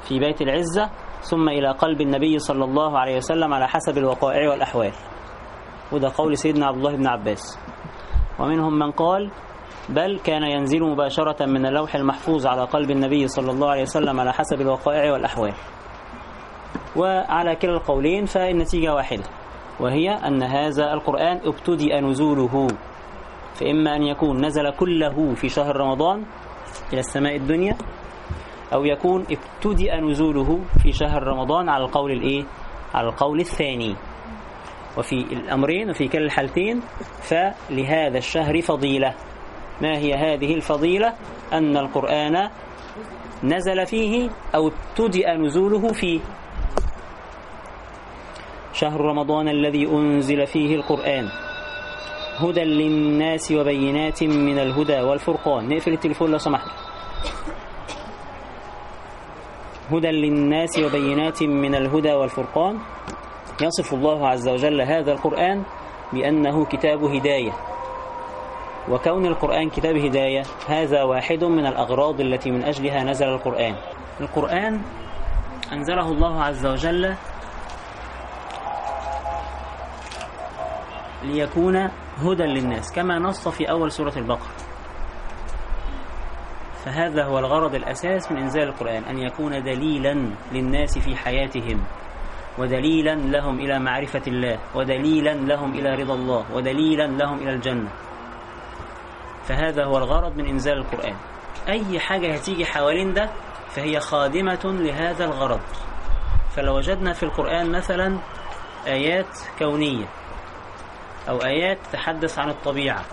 في 0.03 0.19
بيت 0.19 0.43
العزة 0.43 0.91
ثم 1.21 1.49
إلى 1.49 1.71
قلب 1.71 2.01
النبي 2.01 2.39
صلى 2.39 2.65
الله 2.65 2.99
عليه 2.99 3.17
وسلم 3.17 3.55
على 3.55 3.69
حسب 3.69 3.99
الوقائع 3.99 4.51
والأحوال. 4.51 4.93
وده 5.93 6.13
قول 6.17 6.37
سيدنا 6.37 6.67
عبد 6.67 6.77
الله 6.77 6.97
بن 6.97 7.07
عباس. 7.07 7.59
ومنهم 8.39 8.79
من 8.79 8.91
قال 8.91 9.31
بل 9.89 10.19
كان 10.25 10.43
ينزل 10.43 10.83
مباشرة 10.83 11.47
من 11.47 11.67
اللوح 11.67 11.95
المحفوظ 11.95 12.47
على 12.47 12.65
قلب 12.65 12.91
النبي 12.91 13.29
صلى 13.29 13.51
الله 13.51 13.71
عليه 13.71 13.83
وسلم 13.83 14.21
على 14.21 14.33
حسب 14.33 14.61
الوقائع 14.61 15.13
والأحوال. 15.13 15.55
وعلى 16.97 17.57
كلا 17.57 17.73
القولين 17.73 18.25
فالنتيجة 18.25 18.95
واحدة 18.95 19.25
وهي 19.81 20.11
أن 20.11 20.43
هذا 20.43 20.93
القرآن 20.93 21.41
ابتدأ 21.45 22.01
نزوله. 22.01 22.69
فإما 23.55 23.97
أن 23.97 24.03
يكون 24.03 24.45
نزل 24.47 24.71
كله 24.71 25.35
في 25.35 25.49
شهر 25.49 25.77
رمضان 25.77 26.25
إلى 26.93 27.01
السماء 27.01 27.37
الدنيا 27.37 27.77
أو 28.75 28.85
يكون 28.85 29.27
ابتدأ 29.31 30.01
نزوله 30.01 30.61
في 30.83 30.93
شهر 30.93 31.23
رمضان 31.23 31.69
على 31.69 31.85
القول 31.85 32.13
الإيه؟ 32.13 32.45
على 32.95 33.09
القول 33.09 33.41
الثاني. 33.41 33.97
وفي 34.99 35.15
الأمرين 35.15 35.91
وفي 35.91 36.09
كلا 36.09 36.25
الحالتين 36.25 36.81
فلهذا 37.23 38.19
الشهر 38.19 38.61
فضيلة. 38.61 39.15
ما 39.83 39.99
هي 39.99 40.15
هذه 40.15 40.55
الفضيلة؟ 40.55 41.15
أن 41.53 41.77
القرآن 41.77 42.51
نزل 43.45 43.87
فيه 43.87 44.31
أو 44.55 44.69
ابتدأ 44.69 45.37
نزوله 45.37 45.93
فيه 45.93 46.21
شهر 48.73 49.01
رمضان 49.01 49.49
الذي 49.49 49.87
أنزل 49.87 50.47
فيه 50.47 50.75
القرآن. 50.75 51.29
هدى 52.39 52.65
للناس 52.65 53.53
وبينات 53.53 54.23
من 54.23 54.59
الهدى 54.59 55.01
والفرقان. 55.01 55.69
نقفل 55.69 55.93
التليفون 55.93 56.31
لو 56.31 56.39
سمحت. 56.39 56.88
هدى 59.91 60.11
للناس 60.11 60.79
وبينات 60.79 61.43
من 61.43 61.75
الهدى 61.75 62.15
والفرقان. 62.15 62.79
يصف 63.63 63.95
الله 63.95 64.29
عز 64.29 64.49
وجل 64.49 64.81
هذا 64.81 65.13
القرآن 65.13 65.63
بأنه 66.13 66.65
كتاب 66.65 67.05
هداية. 67.05 67.53
وكون 68.91 69.27
القرآن 69.27 69.71
كتاب 69.71 69.97
هداية 69.97 70.43
هذا 70.69 71.03
واحد 71.03 71.45
من 71.45 71.67
الأغراض 71.67 72.21
التي 72.21 72.51
من 72.51 72.63
أجلها 72.65 73.05
نزل 73.05 73.29
القرآن. 73.29 73.75
القرآن 74.21 74.81
أنزله 75.73 76.09
الله 76.09 76.43
عز 76.43 76.67
وجل 76.67 77.15
ليكون 81.23 81.77
هدى 82.19 82.43
للناس 82.43 82.93
كما 82.93 83.19
نص 83.19 83.49
في 83.49 83.71
أول 83.71 83.93
سورة 83.93 84.13
البقرة. 84.17 84.68
فهذا 86.89 87.25
هو 87.25 87.39
الغرض 87.39 87.75
الأساس 87.75 88.33
من 88.33 88.39
إنزال 88.39 88.63
القرآن 88.63 89.03
أن 89.05 89.19
يكون 89.19 89.63
دليلا 89.63 90.33
للناس 90.53 90.99
في 90.99 91.17
حياتهم 91.17 91.85
ودليلا 92.59 93.15
لهم 93.15 93.61
إلى 93.61 93.79
معرفة 93.79 94.23
الله 94.27 94.59
ودليلا 94.75 95.35
لهم 95.35 95.75
إلى 95.75 95.95
رضا 95.95 96.15
الله 96.15 96.45
ودليلا 96.53 97.07
لهم 97.07 97.39
إلى 97.39 97.51
الجنة. 97.51 97.89
فهذا 99.45 99.85
هو 99.85 99.99
الغرض 99.99 100.37
من 100.37 100.47
إنزال 100.47 100.79
القرآن. 100.79 101.15
أي 101.69 102.01
حاجة 102.01 102.35
هتيجي 102.35 102.67
حوالين 102.67 103.15
ده 103.15 103.31
فهي 103.71 104.01
خادمة 104.01 104.61
لهذا 104.65 105.25
الغرض. 105.25 105.61
فلو 106.57 106.77
وجدنا 106.77 107.13
في 107.13 107.23
القرآن 107.23 107.73
مثلا 107.73 108.19
آيات 108.87 109.39
كونية 109.59 110.07
أو 111.29 111.37
آيات 111.39 111.79
تتحدث 111.91 112.39
عن 112.39 112.49
الطبيعة 112.51 113.05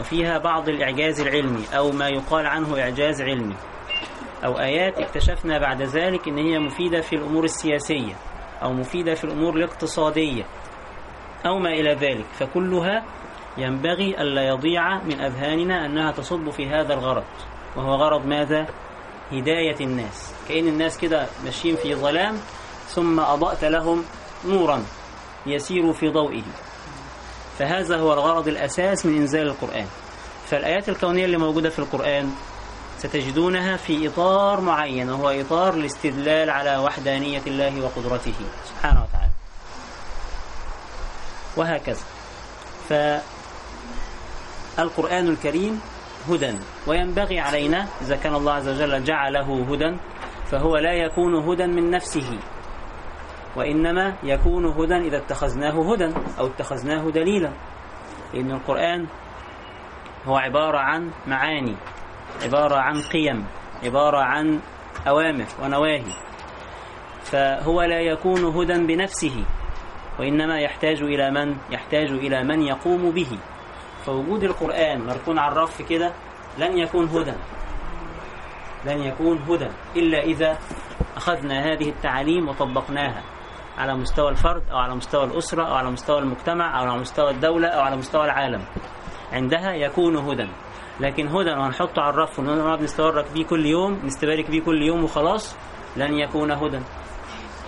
وفيها 0.00 0.38
بعض 0.38 0.68
الإعجاز 0.68 1.20
العلمي 1.20 1.64
أو 1.76 1.90
ما 1.90 2.08
يقال 2.08 2.46
عنه 2.46 2.80
إعجاز 2.80 3.22
علمي. 3.22 3.56
أو 4.44 4.58
آيات 4.58 4.98
اكتشفنا 4.98 5.58
بعد 5.58 5.82
ذلك 5.82 6.28
أن 6.28 6.38
هي 6.38 6.58
مفيدة 6.58 7.00
في 7.00 7.16
الأمور 7.16 7.44
السياسية 7.44 8.14
أو 8.62 8.72
مفيدة 8.72 9.14
في 9.14 9.24
الأمور 9.24 9.56
الاقتصادية 9.56 10.44
أو 11.46 11.58
ما 11.58 11.70
إلى 11.70 11.94
ذلك. 11.94 12.26
فكلها 12.32 13.04
ينبغي 13.58 14.22
ألا 14.22 14.48
يضيع 14.48 15.02
من 15.02 15.20
أذهاننا 15.20 15.86
أنها 15.86 16.12
تصب 16.12 16.50
في 16.50 16.68
هذا 16.68 16.94
الغرض. 16.94 17.24
وهو 17.76 17.94
غرض 17.94 18.26
ماذا؟ 18.26 18.66
هداية 19.32 19.76
الناس. 19.80 20.34
كأن 20.48 20.68
الناس 20.68 20.98
كده 20.98 21.26
ماشيين 21.44 21.76
في 21.76 21.94
ظلام 21.94 22.34
ثم 22.86 23.20
أضأت 23.20 23.64
لهم 23.64 24.04
نورا 24.44 24.82
يسير 25.46 25.92
في 25.92 26.08
ضوئه. 26.08 26.42
فهذا 27.58 27.96
هو 27.96 28.12
الغرض 28.12 28.48
الأساس 28.48 29.06
من 29.06 29.16
إنزال 29.16 29.46
القرآن. 29.46 29.86
فالآيات 30.46 30.88
الكونية 30.88 31.24
اللي 31.24 31.38
موجودة 31.38 31.70
في 31.70 31.78
القرآن 31.78 32.32
ستجدونها 32.98 33.76
في 33.76 34.08
إطار 34.08 34.60
معين 34.60 35.10
وهو 35.10 35.30
إطار 35.30 35.74
الاستدلال 35.74 36.50
على 36.50 36.76
وحدانية 36.76 37.42
الله 37.46 37.82
وقدرته 37.84 38.34
سبحانه 38.64 39.02
وتعالى. 39.02 39.30
وهكذا. 41.56 42.04
فالقرآن 44.76 45.28
الكريم 45.28 45.80
هدى 46.28 46.58
وينبغي 46.86 47.40
علينا 47.40 47.86
إذا 48.02 48.16
كان 48.16 48.34
الله 48.34 48.52
عز 48.52 48.68
وجل 48.68 49.04
جعله 49.04 49.72
هدى 49.72 49.96
فهو 50.50 50.76
لا 50.76 50.92
يكون 50.92 51.34
هدى 51.34 51.66
من 51.66 51.90
نفسه. 51.90 52.38
وإنما 53.58 54.14
يكون 54.22 54.66
هدى 54.66 54.96
إذا 54.96 55.16
اتخذناه 55.16 55.92
هدى 55.92 56.14
أو 56.38 56.46
اتخذناه 56.46 57.10
دليلا. 57.10 57.52
لأن 58.34 58.50
القرآن 58.50 59.06
هو 60.26 60.36
عبارة 60.36 60.78
عن 60.78 61.10
معاني 61.26 61.76
عبارة 62.42 62.76
عن 62.76 63.02
قيم 63.12 63.46
عبارة 63.84 64.18
عن 64.18 64.60
أوامر 65.08 65.46
ونواهي. 65.62 66.12
فهو 67.22 67.82
لا 67.82 68.00
يكون 68.00 68.44
هدى 68.44 68.86
بنفسه 68.86 69.44
وإنما 70.18 70.60
يحتاج 70.60 71.02
إلى 71.02 71.30
من؟ 71.30 71.56
يحتاج 71.70 72.10
إلى 72.10 72.44
من 72.44 72.62
يقوم 72.62 73.10
به. 73.10 73.38
فوجود 74.06 74.44
القرآن 74.44 75.06
مركون 75.06 75.38
على 75.38 75.52
الرف 75.52 75.82
كده 75.82 76.12
لن 76.58 76.78
يكون 76.78 77.08
هدى. 77.08 77.34
لن 78.86 79.02
يكون 79.02 79.38
هدى 79.38 79.68
إلا 79.96 80.18
إذا 80.22 80.58
أخذنا 81.16 81.72
هذه 81.72 81.88
التعاليم 81.88 82.48
وطبقناها. 82.48 83.22
على 83.78 83.94
مستوى 83.94 84.28
الفرد 84.30 84.62
أو 84.70 84.76
على 84.76 84.94
مستوى 84.94 85.24
الأسرة 85.24 85.62
أو 85.62 85.74
على 85.74 85.90
مستوى 85.90 86.18
المجتمع 86.18 86.80
أو 86.80 86.90
على 86.90 87.00
مستوى 87.00 87.30
الدولة 87.30 87.68
أو 87.68 87.80
على 87.80 87.96
مستوى 87.96 88.24
العالم. 88.24 88.64
عندها 89.32 89.72
يكون 89.72 90.16
هدى. 90.16 90.48
لكن 91.00 91.28
هدى 91.28 91.50
وهنحطه 91.50 92.02
على 92.02 92.10
الرف 92.10 92.38
ونقعد 92.38 92.82
نستورك 92.82 93.32
بيه 93.34 93.44
كل 93.44 93.66
يوم 93.66 93.92
نستبارك 94.04 94.50
بيه 94.50 94.60
كل 94.60 94.82
يوم 94.82 95.04
وخلاص 95.04 95.56
لن 95.96 96.14
يكون 96.14 96.50
هدى. 96.50 96.80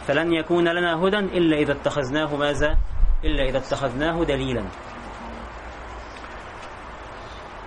فلن 0.06 0.32
يكون 0.32 0.68
لنا 0.68 1.04
هدى 1.04 1.18
إلا 1.18 1.56
إذا 1.56 1.72
اتخذناه 1.72 2.36
ماذا؟ 2.36 2.76
إلا 3.24 3.44
إذا 3.44 3.58
اتخذناه 3.58 4.24
دليلا. 4.24 4.64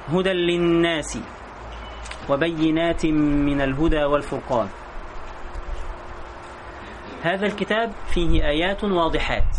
هدى 0.09 0.33
للناس 0.33 1.19
وبينات 2.29 3.05
من 3.05 3.61
الهدى 3.61 4.03
والفرقان. 4.03 4.67
هذا 7.23 7.45
الكتاب 7.45 7.91
فيه 8.07 8.47
آيات 8.47 8.83
واضحات. 8.83 9.57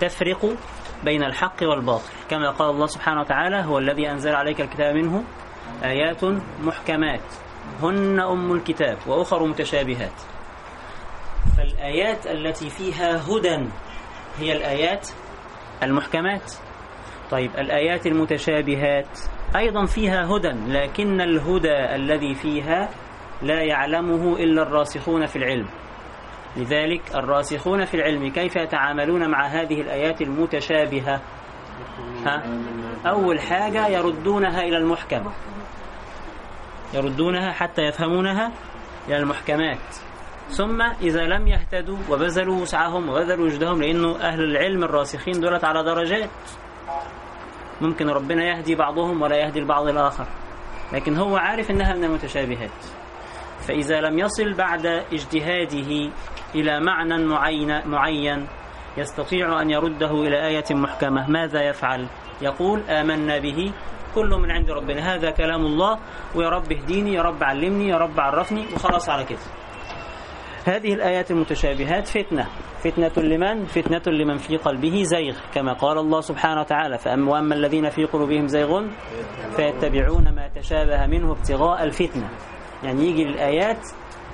تفرق 0.00 0.56
بين 1.04 1.24
الحق 1.24 1.62
والباطل. 1.62 2.12
كما 2.30 2.50
قال 2.50 2.70
الله 2.70 2.86
سبحانه 2.86 3.20
وتعالى 3.20 3.56
هو 3.56 3.78
الذي 3.78 4.10
أنزل 4.10 4.34
عليك 4.34 4.60
الكتاب 4.60 4.94
منه 4.94 5.24
آيات 5.84 6.24
محكمات. 6.62 7.20
هن 7.82 8.20
أم 8.20 8.52
الكتاب 8.52 8.98
وأخر 9.06 9.46
متشابهات. 9.46 10.20
فالآيات 11.56 12.26
التي 12.26 12.70
فيها 12.70 13.16
هدى 13.28 13.68
هي 14.38 14.52
الآيات 14.52 15.08
المحكمات. 15.82 16.52
طيب 17.30 17.50
الآيات 17.58 18.06
المتشابهات 18.06 19.18
أيضا 19.56 19.86
فيها 19.86 20.26
هدى 20.26 20.48
لكن 20.48 21.20
الهدى 21.20 21.94
الذي 21.94 22.34
فيها 22.34 22.88
لا 23.42 23.62
يعلمه 23.62 24.36
إلا 24.36 24.62
الراسخون 24.62 25.26
في 25.26 25.36
العلم. 25.36 25.68
لذلك 26.56 27.02
الراسخون 27.14 27.84
في 27.84 27.94
العلم 27.94 28.28
كيف 28.32 28.56
يتعاملون 28.56 29.30
مع 29.30 29.46
هذه 29.46 29.80
الآيات 29.80 30.22
المتشابهة؟ 30.22 31.20
ها؟ 32.26 32.42
أول 33.06 33.40
حاجة 33.40 33.86
يردونها 33.86 34.60
إلى 34.60 34.76
المحكم. 34.76 35.30
يردونها 36.94 37.52
حتى 37.52 37.82
يفهمونها 37.82 38.52
إلى 39.08 39.16
المحكمات. 39.16 39.94
ثم 40.48 40.82
إذا 40.82 41.20
لم 41.20 41.48
يهتدوا 41.48 41.98
وبذلوا 42.10 42.60
وسعهم 42.60 43.08
وبذلوا 43.08 43.44
وجدهم 43.44 43.82
لأنه 43.82 44.16
أهل 44.20 44.40
العلم 44.40 44.84
الراسخين 44.84 45.40
دولت 45.40 45.64
على 45.64 45.84
درجات. 45.84 46.30
ممكن 47.80 48.08
ربنا 48.08 48.44
يهدي 48.44 48.74
بعضهم 48.74 49.22
ولا 49.22 49.36
يهدي 49.36 49.58
البعض 49.58 49.88
الآخر. 49.88 50.26
لكن 50.92 51.16
هو 51.16 51.36
عارف 51.36 51.70
أنها 51.70 51.94
من 51.94 52.04
المتشابهات. 52.04 52.70
فإذا 53.70 54.00
لم 54.00 54.18
يصل 54.18 54.54
بعد 54.54 54.86
اجتهاده 54.86 56.10
إلى 56.54 56.80
معنى 56.80 57.24
معين, 57.24 57.88
معين 57.88 58.46
يستطيع 58.98 59.62
أن 59.62 59.70
يرده 59.70 60.10
إلى 60.10 60.46
آية 60.46 60.64
محكمة. 60.70 61.30
ماذا 61.30 61.62
يفعل؟ 61.62 62.06
يقول 62.42 62.80
آمنا 62.80 63.38
به 63.38 63.72
كله 64.14 64.38
من 64.38 64.50
عند 64.50 64.70
ربنا. 64.70 65.14
هذا 65.14 65.30
كلام 65.30 65.66
الله. 65.66 65.98
ويا 66.34 66.48
رب 66.48 66.72
اهديني 66.72 67.14
يا 67.14 67.22
رب 67.22 67.44
علمني 67.44 67.88
يا 67.88 67.96
رب 67.96 68.20
عرفني 68.20 68.66
وخلاص 68.74 69.10
على 69.10 69.24
كده. 69.24 69.38
هذه 70.66 70.94
الآيات 70.94 71.30
المتشابهات 71.30 72.08
فتنة. 72.08 72.46
فتنة 72.84 73.24
لمن؟ 73.24 73.64
فتنة 73.64 74.02
لمن 74.06 74.36
في 74.36 74.56
قلبه 74.56 75.02
زيغ 75.02 75.36
كما 75.54 75.72
قال 75.72 75.98
الله 75.98 76.20
سبحانه 76.20 76.60
وتعالى 76.60 76.98
فأما 76.98 77.32
وأما 77.32 77.54
الذين 77.54 77.90
في 77.90 78.04
قلوبهم 78.04 78.46
زيغ 78.46 78.82
فيتبعون 79.56 80.34
ما 80.34 80.48
تشابه 80.48 81.06
منه 81.06 81.32
ابتغاء 81.32 81.84
الفتنة. 81.84 82.28
يعني 82.84 83.06
يجي 83.06 83.22
الآيات 83.22 83.86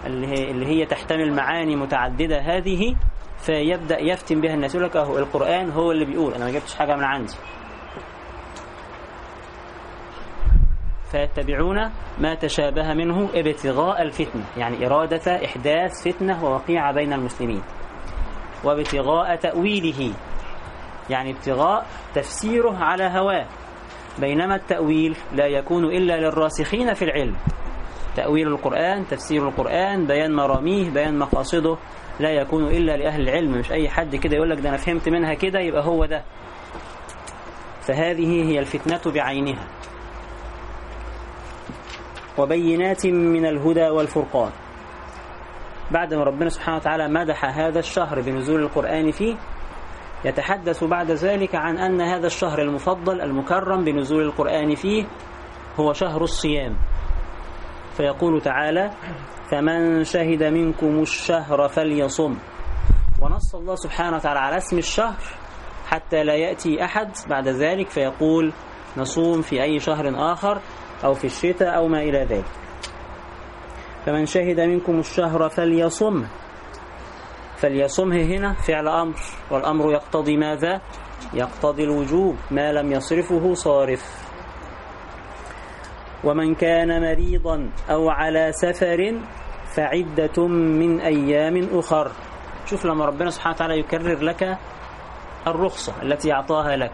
اللي 0.07 0.26
هي, 0.26 0.50
اللي 0.50 0.67
هي 0.67 0.87
تحتمل 0.87 1.33
معاني 1.33 1.76
متعددة 1.76 2.39
هذه 2.39 2.97
فيبدأ 3.39 3.99
يفتن 4.00 4.41
بها 4.41 4.54
الناس 4.54 4.75
يقول 4.75 4.87
لك 4.87 4.97
أهو 4.97 5.19
القرآن 5.19 5.71
هو 5.71 5.93
اللي 5.93 6.04
بيقول 6.04 6.35
أنا 6.35 6.45
ما 6.45 6.50
جبتش 6.50 6.75
حاجة 6.75 6.97
من 6.97 7.04
عندي. 7.04 7.35
فيتبعون 11.11 11.91
ما 12.19 12.35
تشابه 12.35 12.95
منه 12.95 13.28
ابتغاء 13.35 14.02
الفتنة 14.02 14.45
يعني 14.56 14.87
إرادة 14.87 15.45
إحداث 15.45 16.09
فتنة 16.09 16.45
ووقيعة 16.45 16.93
بين 16.93 17.13
المسلمين. 17.13 17.63
وابتغاء 18.65 19.37
تأويله 19.37 20.13
يعني 21.11 21.30
ابتغاء 21.30 21.87
تفسيره 22.15 22.76
على 22.76 23.04
هواه. 23.04 23.47
بينما 24.19 24.54
التأويل 24.54 25.17
لا 25.32 25.47
يكون 25.47 25.85
إلا 25.85 26.21
للراسخين 26.21 26.95
في 26.95 27.04
العلم. 27.04 27.37
تأويل 28.17 28.49
القرآن 28.49 29.07
تفسير 29.07 29.49
القرآن 29.49 30.07
بيان 30.07 30.35
مراميه 30.35 30.91
بيان 30.91 31.19
مقاصده 31.19 31.76
لا 32.21 32.31
يكون 32.31 32.65
إلا 32.69 32.97
لأهل 32.97 33.21
العلم 33.29 33.52
مش 33.59 33.73
أي 33.73 33.89
حد 33.89 34.17
كده 34.17 34.37
يقول 34.37 34.50
لك 34.50 34.61
ده 34.61 34.69
أنا 34.69 34.76
فهمت 34.76 35.09
منها 35.09 35.35
كده 35.35 35.61
يبقى 35.61 35.85
هو 35.85 36.05
ده. 36.07 36.23
فهذه 37.81 38.50
هي 38.50 38.59
الفتنة 38.59 39.13
بعينها. 39.13 39.67
وبينات 42.39 43.07
من 43.07 43.47
الهدى 43.47 43.89
والفرقان. 43.89 44.50
بعد 45.91 46.15
ما 46.15 46.25
ربنا 46.25 46.49
سبحانه 46.49 46.76
وتعالى 46.76 47.09
مدح 47.09 47.45
هذا 47.45 47.79
الشهر 47.79 48.21
بنزول 48.21 48.61
القرآن 48.63 49.11
فيه 49.11 49.37
يتحدث 50.25 50.85
بعد 50.85 51.11
ذلك 51.11 51.55
عن 51.55 51.79
أن 51.79 52.00
هذا 52.00 52.26
الشهر 52.26 52.63
المفضل 52.63 53.21
المكرم 53.21 53.85
بنزول 53.85 54.23
القرآن 54.23 54.75
فيه 54.75 55.05
هو 55.81 55.93
شهر 55.93 56.23
الصيام. 56.23 56.76
فيقول 57.97 58.41
تعالى 58.41 58.91
فمن 59.50 60.04
شهد 60.04 60.43
منكم 60.43 61.00
الشهر 61.00 61.69
فليصم. 61.69 62.37
ونص 63.23 63.54
الله 63.54 63.75
سبحانه 63.75 64.17
وتعالى 64.17 64.41
على 64.41 64.56
اسم 64.56 64.78
الشهر 64.78 65.23
حتى 65.87 66.25
لا 66.25 66.35
يأتي 66.35 66.85
أحد 66.85 67.11
بعد 67.28 67.49
ذلك 67.49 67.89
فيقول 67.89 68.52
نصوم 68.97 69.43
في 69.43 69.63
أي 69.63 69.80
شهر 69.80 70.32
آخر 70.32 70.61
أو 71.04 71.15
في 71.15 71.25
الشتاء 71.25 71.76
أو 71.76 71.89
ما 71.89 72.02
إلى 72.02 72.25
ذلك. 72.25 72.45
فمن 74.06 74.26
شهد 74.26 74.61
منكم 74.61 74.99
الشهر 74.99 75.49
فليصم. 75.49 76.25
فليصمه 77.56 78.23
هنا 78.23 78.52
فعل 78.52 78.89
أمر 78.89 79.15
والأمر 79.50 79.93
يقتضي 79.93 80.37
ماذا؟ 80.37 80.80
يقتضي 81.35 81.85
الوجوب 81.85 82.37
ما 82.50 82.73
لم 82.73 82.93
يصرفه 82.93 83.54
صارف. 83.54 84.25
ومن 86.26 86.54
كان 86.54 87.00
مريضا 87.00 87.71
أو 87.91 88.10
على 88.10 88.52
سفر 88.52 89.21
فعدة 89.76 90.47
من 90.49 91.00
أيام 91.00 91.69
أخر. 91.73 92.10
شوف 92.67 92.86
لما 92.86 93.04
ربنا 93.04 93.30
سبحانه 93.30 93.54
وتعالى 93.54 93.78
يكرر 93.78 94.19
لك 94.23 94.58
الرخصة 95.47 96.02
التي 96.02 96.32
أعطاها 96.32 96.76
لك 96.76 96.93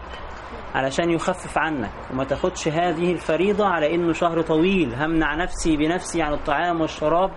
علشان 0.75 1.09
يخفف 1.09 1.57
عنك 1.57 1.91
وما 2.11 2.23
تاخدش 2.23 2.67
هذه 2.67 3.11
الفريضة 3.11 3.65
على 3.65 3.95
إنه 3.95 4.13
شهر 4.13 4.41
طويل 4.41 4.95
همنع 4.95 5.35
نفسي 5.35 5.77
بنفسي 5.77 6.21
عن 6.21 6.33
الطعام 6.33 6.81
والشراب. 6.81 7.31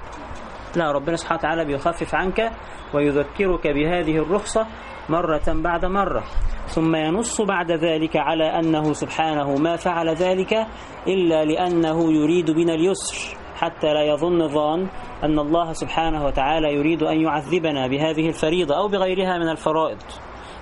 لا 0.76 0.92
ربنا 0.92 1.16
سبحانه 1.16 1.38
وتعالى 1.38 1.64
بيخفف 1.64 2.14
عنك 2.14 2.52
ويذكرك 2.94 3.66
بهذه 3.66 4.16
الرخصة 4.18 4.66
مرة 5.09 5.42
بعد 5.49 5.85
مرة 5.85 6.25
ثم 6.66 6.97
ينص 6.97 7.40
بعد 7.40 7.73
ذلك 7.73 8.16
على 8.16 8.45
أنه 8.45 8.92
سبحانه 8.92 9.57
ما 9.57 9.77
فعل 9.77 10.09
ذلك 10.09 10.66
إلا 11.07 11.45
لأنه 11.45 12.12
يريد 12.12 12.51
بنا 12.51 12.75
اليسر 12.75 13.37
حتى 13.55 13.87
لا 13.87 14.03
يظن 14.03 14.49
ظان 14.49 14.88
أن 15.25 15.38
الله 15.38 15.73
سبحانه 15.73 16.25
وتعالى 16.25 16.75
يريد 16.75 17.03
أن 17.03 17.21
يعذبنا 17.21 17.87
بهذه 17.87 18.29
الفريضة 18.29 18.77
أو 18.77 18.88
بغيرها 18.88 19.38
من 19.38 19.49
الفرائض. 19.49 19.99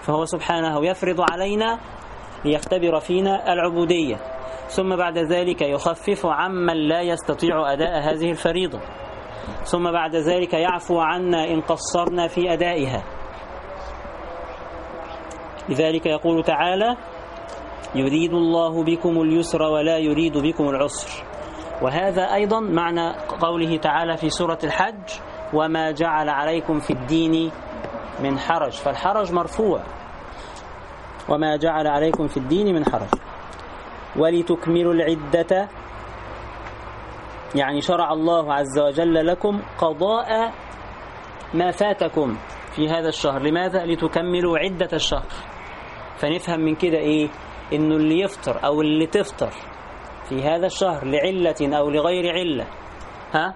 فهو 0.03 0.25
سبحانه 0.25 0.87
يفرض 0.87 1.21
علينا 1.33 1.79
ليختبر 2.45 3.01
فينا 3.01 3.53
العبودية. 3.53 4.17
ثم 4.69 4.97
بعد 4.97 5.19
ذلك 5.19 5.63
يخفف 5.63 6.27
عمن 6.27 6.77
لا 6.77 7.01
يستطيع 7.01 7.73
أداء 7.73 8.01
هذه 8.01 8.31
الفريضة. 8.31 8.81
ثم 9.65 9.93
بعد 9.93 10.17
ذلك 10.17 10.55
يعفو 10.55 11.01
عنا 11.01 11.45
إن 11.45 11.61
قصرنا 11.61 12.29
في 12.29 12.53
أدائها. 12.53 13.14
لذلك 15.69 16.07
يقول 16.07 16.43
تعالى 16.45 16.97
يريد 17.95 18.33
الله 18.35 18.85
بكم 18.85 19.21
اليسر 19.21 19.63
ولا 19.63 19.99
يريد 19.99 20.39
بكم 20.39 20.69
العسر. 20.69 21.25
وهذا 21.83 22.23
أيضا 22.23 22.61
معنى 22.61 23.13
قوله 23.41 23.77
تعالى 23.77 24.17
في 24.17 24.31
سورة 24.31 24.59
الحج 24.65 25.09
وما 25.55 25.91
جعل 25.91 26.29
عليكم 26.29 26.79
في 26.79 26.93
الدين 26.93 27.51
من 28.21 28.39
حرج. 28.39 28.73
فالحرج 28.73 29.33
مرفوع. 29.33 29.83
وما 31.29 31.57
جعل 31.57 31.87
عليكم 31.87 32.27
في 32.27 32.37
الدين 32.37 32.75
من 32.75 32.85
حرج. 32.85 33.09
ولتكملوا 34.17 34.93
العدة 34.93 35.69
يعني 37.55 37.81
شرع 37.81 38.13
الله 38.13 38.55
عز 38.55 38.79
وجل 38.79 39.27
لكم 39.27 39.63
قضاء 39.79 40.53
ما 41.55 41.71
فاتكم 41.71 42.37
في 42.75 42.89
هذا 42.89 43.09
الشهر. 43.09 43.43
لماذا؟ 43.43 43.87
لتكملوا 43.87 44.59
عدة 44.59 44.89
الشهر. 44.93 45.54
فنفهم 46.25 46.61
من 46.61 46.75
كده 46.75 46.99
إيه؟ 46.99 47.29
إنه 47.73 47.97
اللي 47.97 48.21
يفطر 48.21 48.65
أو 48.65 48.81
اللي 48.81 49.07
تفطر 49.07 49.51
في 50.29 50.43
هذا 50.43 50.67
الشهر 50.67 51.05
لعلة 51.05 51.79
أو 51.79 51.91
لغير 51.91 52.33
علة 52.33 52.67
ها 53.35 53.55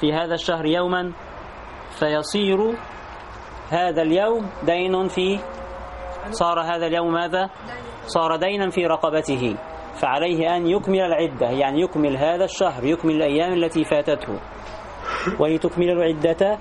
في 0.00 0.12
هذا 0.12 0.34
الشهر 0.34 0.66
يوما 0.66 1.12
فيصير 1.90 2.74
هذا 3.70 4.02
اليوم 4.02 4.50
دين 4.66 5.08
في 5.08 5.38
صار 6.30 6.60
هذا 6.60 6.86
اليوم 6.86 7.12
ماذا 7.12 7.50
صار 8.06 8.36
دينا 8.36 8.70
في 8.70 8.86
رقبته 8.86 9.56
فعليه 9.94 10.56
أن 10.56 10.66
يكمل 10.66 11.00
العدة 11.00 11.46
يعني 11.50 11.80
يكمل 11.80 12.16
هذا 12.16 12.44
الشهر 12.44 12.84
يكمل 12.84 13.16
الأيام 13.16 13.52
التي 13.52 13.84
فاتته 13.84 14.38
ولتكملوا 15.40 16.04
العدة 16.04 16.58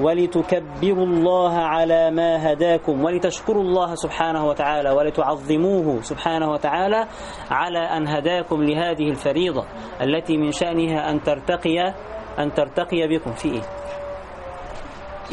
ولتكبروا 0.00 1.06
الله 1.06 1.54
على 1.58 2.10
ما 2.10 2.52
هداكم 2.52 3.04
ولتشكروا 3.04 3.62
الله 3.62 3.94
سبحانه 3.94 4.46
وتعالى 4.46 4.90
ولتعظموه 4.90 6.00
سبحانه 6.02 6.50
وتعالى 6.50 7.06
على 7.50 7.78
أن 7.78 8.08
هداكم 8.08 8.62
لهذه 8.62 9.10
الفريضة 9.10 9.64
التي 10.00 10.36
من 10.36 10.52
شأنها 10.52 11.10
أن 11.10 11.22
ترتقي 11.22 11.94
أن 12.38 12.54
ترتقي 12.54 13.08
بكم 13.08 13.32
في 13.32 13.48
إيه؟ 13.48 13.62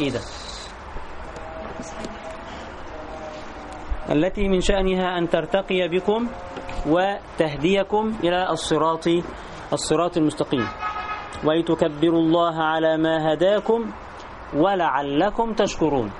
إيه 0.00 0.10
ده؟ 0.10 0.20
التي 4.10 4.48
من 4.48 4.60
شأنها 4.60 5.18
أن 5.18 5.28
ترتقي 5.28 5.88
بكم 5.88 6.28
وتهديكم 6.88 8.14
إلى 8.24 8.50
الصراط 8.50 9.04
الصراط 9.72 10.16
المستقيم 10.16 10.68
ولتكبروا 11.44 12.20
الله 12.20 12.62
على 12.62 12.96
ما 12.96 13.32
هداكم 13.32 13.90
ولعلكم 14.54 15.52
تشكرون. 15.52 16.10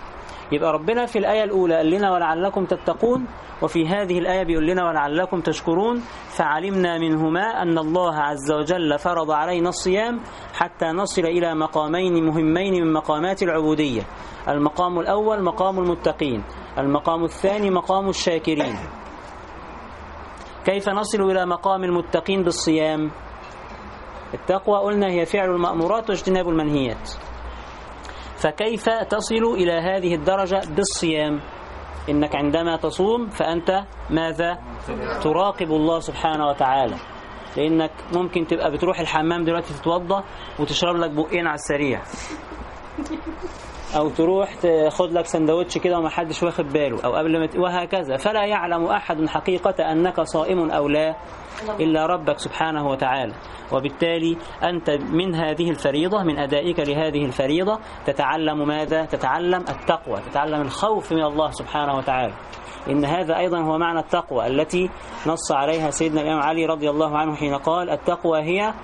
يبقى 0.53 0.73
ربنا 0.73 1.07
في 1.07 1.19
الآية 1.19 1.45
الأولى 1.45 1.77
قال 1.77 1.91
لنا 1.91 2.13
ولعلكم 2.13 2.65
تتقون 2.65 3.27
وفي 3.63 3.89
هذه 3.89 4.19
الآية 4.19 4.43
بيقول 4.43 4.67
لنا 4.67 4.89
ولعلكم 4.89 5.41
تشكرون. 5.41 6.01
فعلمنا 6.29 6.99
منهما 6.99 7.63
أن 7.63 7.79
الله 7.79 8.15
عز 8.15 8.53
وجل 8.53 8.99
فرض 8.99 9.31
علينا 9.31 9.69
الصيام 9.69 10.21
حتى 10.55 10.87
نصل 10.87 11.23
إلى 11.23 11.55
مقامين 11.55 12.25
مهمين 12.25 12.85
من 12.85 12.93
مقامات 12.93 13.43
العبودية. 13.43 14.03
المقام 14.49 14.99
الأول 14.99 15.43
مقام 15.43 15.79
المتقين 15.79 16.45
المقام 16.79 17.25
الثاني 17.25 17.71
مقام 17.71 18.09
الشاكرين. 18.09 18.77
كيف 20.65 20.89
نصل 20.89 21.23
إلى 21.31 21.47
مقام 21.47 21.85
المتقين 21.85 22.43
بالصيام؟ 22.43 23.11
التقوى 24.35 24.79
قلنا 24.79 25.07
هي 25.07 25.27
فعل 25.27 25.51
المأمورات 25.51 26.11
واجتناب 26.11 26.49
المنهيات. 26.49 27.11
فكيف 28.37 28.89
تصل 28.89 29.45
إلى 29.55 29.73
هذه 29.73 30.15
الدرجة 30.15 30.61
بالصيام؟ 30.77 31.41
إنك 32.11 32.37
عندما 32.37 32.77
تصوم 32.77 33.29
فأنت 33.29 33.85
ماذا؟ 34.11 34.59
تراقب 35.23 35.71
الله 35.71 36.01
سبحانه 36.01 36.47
وتعالى. 36.47 36.97
لأنك 37.57 37.91
ممكن 38.15 38.47
تبقى 38.47 38.73
بتروح 38.73 39.01
الحمام 39.01 39.45
دلوقتي 39.45 39.75
تتوضى 39.75 40.23
وتشرب 40.61 40.97
لك 40.97 41.11
بقين 41.11 41.47
على 41.47 41.55
السريع. 41.55 42.03
أو 43.97 44.09
تروح 44.09 44.55
تاخد 44.55 45.13
لك 45.13 45.27
سندوتش 45.27 45.79
كده 45.79 45.99
وما 45.99 46.09
حدش 46.09 46.43
واخد 46.43 46.65
باله 46.65 47.05
أو 47.05 47.15
قبل 47.15 47.39
ما 47.39 47.49
وهكذا. 47.57 48.17
فلا 48.17 48.45
يعلم 48.45 48.85
أحد 48.85 49.27
حقيقة 49.27 49.93
أنك 49.93 50.21
صائم 50.21 50.71
أو 50.71 50.89
لا. 50.89 51.17
إلا 51.81 52.07
ربك 52.07 52.39
سبحانه 52.39 52.89
وتعالى. 52.89 53.33
وبالتالي 53.73 54.37
أنت 54.63 54.91
من 54.91 55.35
هذه 55.35 55.71
الفريضة 55.71 56.23
من 56.23 56.39
أدائك 56.39 56.81
لهذه 56.81 57.25
الفريضة 57.25 57.79
تتعلم 58.07 58.69
ماذا؟ 58.69 59.05
تتعلم 59.05 59.65
التقوى 59.69 60.21
تتعلم 60.31 60.61
الخوف 60.61 61.13
من 61.13 61.23
الله 61.23 61.51
سبحانه 61.51 61.97
وتعالى. 61.97 62.33
إن 62.91 63.05
هذا 63.05 63.39
أيضا 63.39 63.61
هو 63.61 63.79
معنى 63.79 63.99
التقوى 63.99 64.47
التي 64.47 64.91
نص 65.27 65.53
عليها 65.53 65.91
سيدنا 65.91 66.21
الإمام 66.21 66.43
علي 66.43 66.67
رضي 66.67 66.91
الله 66.91 67.19
عنه 67.19 67.35
حين 67.35 67.55
قال 67.55 67.91
التقوى 67.91 68.43
هي 68.43 68.75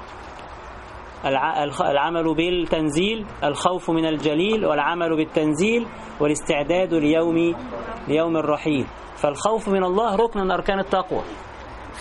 العمل 1.80 2.34
بالتنزيل 2.34 3.26
الخوف 3.44 3.90
من 3.90 4.06
الجليل 4.06 4.66
والعمل 4.66 5.16
بالتنزيل 5.16 5.86
والاستعداد 6.20 6.94
ليوم 6.94 7.54
ليوم 8.08 8.36
الرحيل. 8.36 8.86
فالخوف 9.16 9.68
من 9.68 9.84
الله 9.84 10.16
ركن 10.16 10.40
من 10.40 10.50
أركان 10.50 10.78
التقوى. 10.78 11.22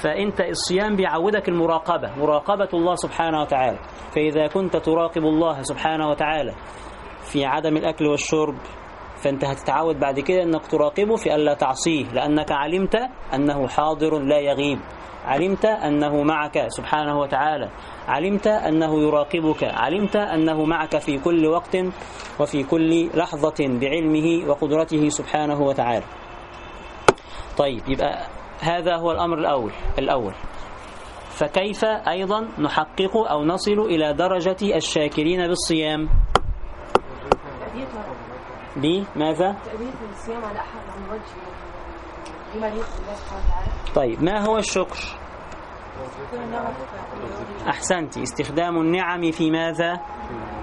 فأنت 0.01 0.41
الصيام 0.41 0.95
بيعودك 0.95 1.49
المراقبة 1.49 2.15
مراقبة 2.17 2.69
الله 2.73 2.95
سبحانه 2.95 3.41
وتعالى. 3.41 3.79
فإذا 4.15 4.47
كنت 4.47 4.77
تراقب 4.77 5.21
الله 5.23 5.61
سبحانه 5.61 6.09
وتعالى 6.09 6.53
في 7.31 7.45
عدم 7.45 7.77
الأكل 7.77 8.05
والشرب 8.07 8.55
فأنت 9.23 9.45
هتتعود 9.45 9.99
بعد 9.99 10.19
كده 10.19 10.43
أنك 10.43 10.67
تراقبه 10.67 11.15
في 11.15 11.35
ألا 11.35 11.53
تعصيه 11.53 12.05
لأنك 12.13 12.51
علمت 12.51 12.95
أنه 13.33 13.67
حاضر 13.67 14.19
لا 14.19 14.39
يغيب. 14.39 14.79
علمت 15.25 15.65
أنه 15.65 16.23
معك 16.23 16.65
سبحانه 16.67 17.19
وتعالى. 17.19 17.69
علمت 18.07 18.47
أنه 18.47 19.01
يراقبك. 19.01 19.63
علمت 19.63 20.15
أنه 20.15 20.65
معك 20.65 20.97
في 20.97 21.17
كل 21.17 21.45
وقت 21.47 21.77
وفي 22.39 22.63
كل 22.63 23.09
لحظة 23.13 23.55
بعلمه 23.81 24.49
وقدرته 24.49 25.09
سبحانه 25.09 25.61
وتعالى. 25.61 26.05
طيب 27.57 27.81
يبقى 27.87 28.27
هذا 28.61 28.95
هو 28.95 29.11
الأمر 29.11 29.37
الأول 29.37 29.71
الأول 29.99 30.33
فكيف 31.29 31.85
أيضا 31.85 32.47
نحقق 32.59 33.17
أو 33.17 33.45
نصل 33.45 33.79
إلى 33.79 34.13
درجة 34.13 34.75
الشاكرين 34.75 35.47
بالصيام 35.47 36.09
بماذا؟ 38.75 39.55
طيب 43.95 44.23
ما 44.23 44.45
هو 44.45 44.57
الشكر؟ 44.57 45.20
أحسنت. 47.69 48.17
استخدام 48.17 48.77
النعم 48.77 49.31
في 49.31 49.51
ماذا؟ 49.51 49.99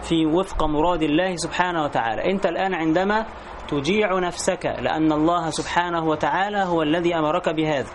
في 0.03 0.27
وفق 0.27 0.65
مراد 0.65 1.03
الله 1.03 1.37
سبحانه 1.37 1.83
وتعالى. 1.85 2.33
أنت 2.33 2.47
الآن 2.47 2.75
عندما 2.75 3.27
تجيع 3.69 4.19
نفسك 4.19 4.67
لأن 4.67 5.13
الله 5.13 5.51
سبحانه 5.51 6.05
وتعالى 6.05 6.59
هو 6.59 6.83
الذي 6.83 7.15
أمرك 7.15 7.49
بهذا. 7.49 7.91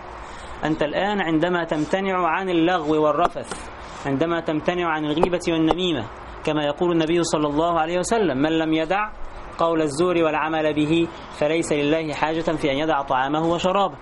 أنت 0.64 0.82
الآن 0.82 1.20
عندما 1.20 1.64
تمتنع 1.64 2.28
عن 2.28 2.48
اللغو 2.50 3.04
والرفث 3.04 3.70
عندما 4.06 4.40
تمتنع 4.40 4.88
عن 4.88 5.04
الغيبة 5.04 5.40
والنميمة 5.48 6.04
كما 6.44 6.64
يقول 6.64 6.92
النبي 6.92 7.22
صلى 7.22 7.48
الله 7.48 7.80
عليه 7.80 7.98
وسلم 7.98 8.36
من 8.38 8.58
لم 8.58 8.72
يدع 8.72 9.10
قول 9.58 9.82
الزور 9.82 10.14
والعمل 10.18 10.74
به 10.74 11.08
فليس 11.38 11.72
لله 11.72 12.12
حاجة 12.12 12.40
في 12.40 12.72
أن 12.72 12.76
يدع 12.76 13.02
طعامه 13.02 13.46
وشرابه. 13.52 13.96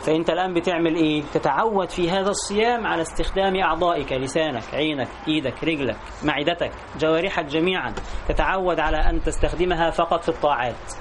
فأنت 0.00 0.30
الآن 0.30 0.54
بتعمل 0.54 0.94
إيه؟ 0.96 1.22
تتعود 1.22 1.90
في 1.90 2.10
هذا 2.10 2.28
الصيام 2.30 2.86
على 2.86 3.02
استخدام 3.02 3.56
أعضائك 3.56 4.12
لسانك 4.12 4.74
عينك 4.74 5.08
إيدك 5.28 5.64
رجلك 5.64 5.96
معدتك 6.24 6.70
جوارحك 6.98 7.44
جميعا. 7.44 7.94
تتعود 8.28 8.80
على 8.80 8.96
أن 8.96 9.20
تستخدمها 9.20 9.90
فقط 9.90 10.22
في 10.22 10.28
الطاعات. 10.28 10.92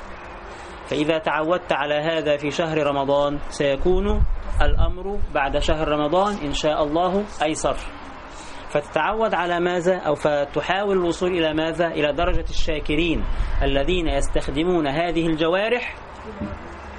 فإذا 0.86 1.18
تعودت 1.18 1.74
على 1.74 1.96
هذا 1.96 2.38
في 2.38 2.52
شهر 2.52 2.78
رمضان 2.78 3.40
سيكون 3.50 4.24
الأمر 4.62 5.20
بعد 5.34 5.58
شهر 5.58 5.88
رمضان 5.88 6.36
إن 6.46 6.54
شاء 6.54 6.84
الله 6.84 7.24
أيسر. 7.44 7.76
فتتعود 8.70 9.34
على 9.34 9.60
ماذا؟ 9.60 9.98
أو 9.98 10.16
فتحاول 10.16 10.98
الوصول 10.98 11.32
إلى 11.32 11.54
ماذا؟ 11.54 11.88
إلى 11.88 12.14
درجة 12.14 12.46
الشاكرين 12.50 13.24
الذين 13.64 14.08
يستخدمون 14.08 14.88
هذه 14.88 15.28
الجوارح 15.28 15.96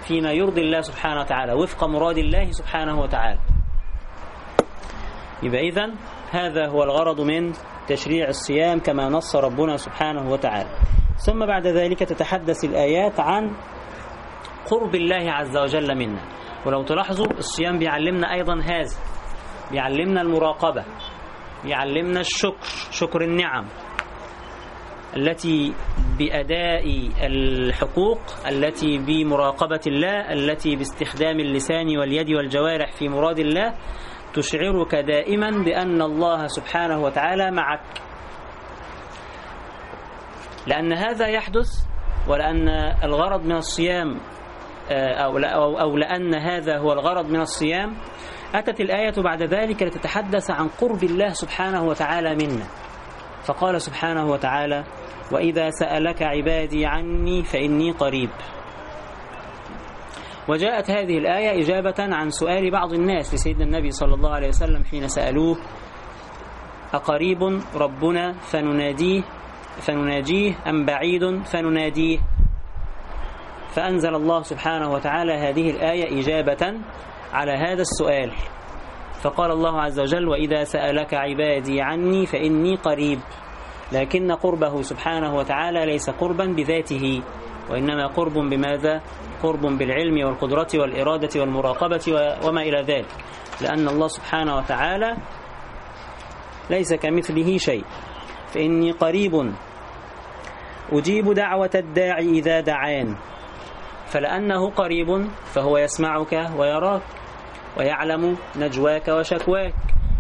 فيما 0.09 0.33
يرضي 0.33 0.61
الله 0.61 0.81
سبحانه 0.81 1.21
وتعالى 1.21 1.53
وفق 1.53 1.85
مراد 1.85 2.19
الله 2.19 2.51
سبحانه 2.51 3.01
وتعالى. 3.01 3.41
يبقى 5.43 5.69
إذن 5.69 5.95
هذا 6.31 6.69
هو 6.69 6.83
الغرض 6.83 7.21
من 7.21 7.53
تشريع 7.89 8.29
الصيام 8.29 8.79
كما 8.79 9.09
نص 9.09 9.37
ربنا 9.37 9.77
سبحانه 9.77 10.31
وتعالى. 10.31 10.71
ثم 11.27 11.47
بعد 11.47 11.67
ذلك 11.67 11.99
تتحدث 11.99 12.65
الآيات 12.65 13.21
عن 13.21 13.57
قرب 14.71 14.95
الله 14.95 15.33
عز 15.33 15.57
وجل 15.57 15.99
منا. 15.99 16.23
ولو 16.67 16.83
تلاحظوا 16.83 17.27
الصيام 17.27 17.79
بيعلمنا 17.79 18.33
أيضا 18.33 18.55
هذا. 18.55 18.97
بيعلمنا 19.71 20.21
المراقبة. 20.21 20.85
بيعلمنا 21.65 22.21
الشكر 22.21 22.67
شكر 22.91 23.21
النعم. 23.21 23.67
التي 25.17 25.75
بأداء 26.19 26.85
الحقوق 27.27 28.21
التي 28.49 28.99
بمراقبة 28.99 29.81
الله 29.87 30.33
التي 30.33 30.77
باستخدام 30.77 31.41
اللسان 31.41 31.99
واليد 31.99 32.31
والجوارح 32.31 32.93
في 32.93 33.09
مراد 33.09 33.39
الله 33.39 33.75
تشعرك 34.35 34.95
دائما 34.95 35.51
بأن 35.51 36.03
الله 36.03 36.47
سبحانه 36.47 37.03
وتعالى 37.03 37.51
معك. 37.51 38.01
لأن 40.67 40.93
هذا 40.93 41.27
يحدث 41.27 41.69
ولأن 42.29 42.69
الغرض 43.05 43.45
من 43.45 43.57
الصيام 43.57 44.21
أو, 44.93 45.39
أو, 45.39 45.81
أو 45.81 45.97
لأن 45.97 46.35
هذا 46.35 46.79
هو 46.79 46.93
الغرض 46.93 47.31
من 47.31 47.41
الصيام 47.41 47.97
أتت 48.55 48.81
الآية 48.81 49.23
بعد 49.23 49.43
ذلك 49.43 49.83
لتتحدث 49.83 50.51
عن 50.51 50.69
قرب 50.69 51.05
الله 51.05 51.29
سبحانه 51.29 51.85
وتعالى 51.85 52.35
منا. 52.35 52.67
فقال 53.51 53.83
سبحانه 53.83 54.27
وتعالى 54.31 54.85
وإذا 55.33 55.71
سألك 55.71 56.23
عبادي 56.23 56.87
عني 56.87 57.43
فإني 57.43 57.91
قريب. 57.91 58.31
وجاءت 60.49 60.91
هذه 60.91 61.19
الآية 61.19 61.63
إجابة 61.63 61.95
عن 61.99 62.31
سؤال 62.31 62.71
بعض 62.71 62.93
الناس 62.93 63.35
لسيدنا 63.35 63.65
النبي 63.65 63.91
صلى 63.91 64.15
الله 64.15 64.31
عليه 64.31 64.49
وسلم 64.49 64.85
حين 64.85 65.09
سألوه 65.09 65.57
أقريب 66.95 67.43
ربنا 67.75 68.33
فنناديه؟ 68.33 69.23
فنناجيه 69.81 70.55
أم 70.67 70.85
بعيد 70.87 71.43
فنناديه؟ 71.43 72.19
فأنزل 73.75 74.15
الله 74.15 74.43
سبحانه 74.43 74.93
وتعالى 74.93 75.33
هذه 75.33 75.71
الآية 75.71 76.21
إجابة 76.21 76.81
على 77.33 77.53
هذا 77.53 77.83
السؤال. 77.83 78.33
فقال 79.23 79.51
الله 79.51 79.81
عز 79.81 80.01
وجل 80.01 80.29
وإذا 80.29 80.65
سألك 80.65 81.15
عبادي 81.15 81.81
عني 81.81 82.27
فإني 82.27 82.77
قريب. 82.77 83.21
لكن 83.93 84.33
قربه 84.33 84.83
سبحانه 84.83 85.37
وتعالى 85.37 85.87
ليس 85.87 86.11
قربا 86.11 86.45
بذاته 86.45 87.23
وإنما 87.71 88.07
قرب 88.07 88.33
بماذا؟ 88.33 89.01
قرب 89.43 89.61
بالعلم 89.61 90.27
والقدرة 90.27 90.69
والإرادة 90.75 91.41
والمراقبة 91.41 92.37
وما 92.47 92.63
إلى 92.63 92.83
ذلك. 92.83 93.09
لأن 93.61 93.89
الله 93.89 94.09
سبحانه 94.09 94.57
وتعالى 94.57 95.17
ليس 96.71 96.95
كمثله 96.95 97.57
شيء. 97.57 97.85
فإني 98.47 98.91
قريب. 98.91 99.53
أجيب 100.93 101.33
دعوة 101.33 101.71
الداعي 101.75 102.29
إذا 102.29 102.61
دعان. 102.61 103.17
فلأنه 104.07 104.71
قريب 104.71 105.29
فهو 105.45 105.79
يسمعك 105.79 106.51
ويراك. 106.59 107.03
ويعلم 107.79 108.37
نجواك 108.57 109.09
وشكواك. 109.09 109.75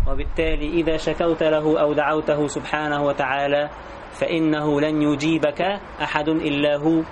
وبالتالي 0.08 0.68
إذا 0.68 0.96
شكوت 0.96 1.42
له 1.42 1.80
أو 1.80 1.92
دعوته 1.92 2.46
سبحانه 2.46 3.02
وتعالى 3.02 3.70
فإنه 4.12 4.80
لن 4.80 5.02
يجيبك 5.02 5.60
أحد 6.02 6.28
إلا 6.28 6.76
هو. 6.76 7.02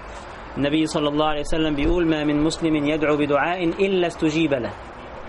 النبي 0.56 0.86
صلى 0.86 1.08
الله 1.08 1.26
عليه 1.26 1.40
وسلم 1.40 1.74
بيقول 1.74 2.08
ما 2.08 2.24
من 2.24 2.42
مسلم 2.44 2.76
يدعو 2.76 3.16
بدعاء 3.16 3.64
إلا 3.64 4.06
استجيب 4.06 4.54
له. 4.54 4.72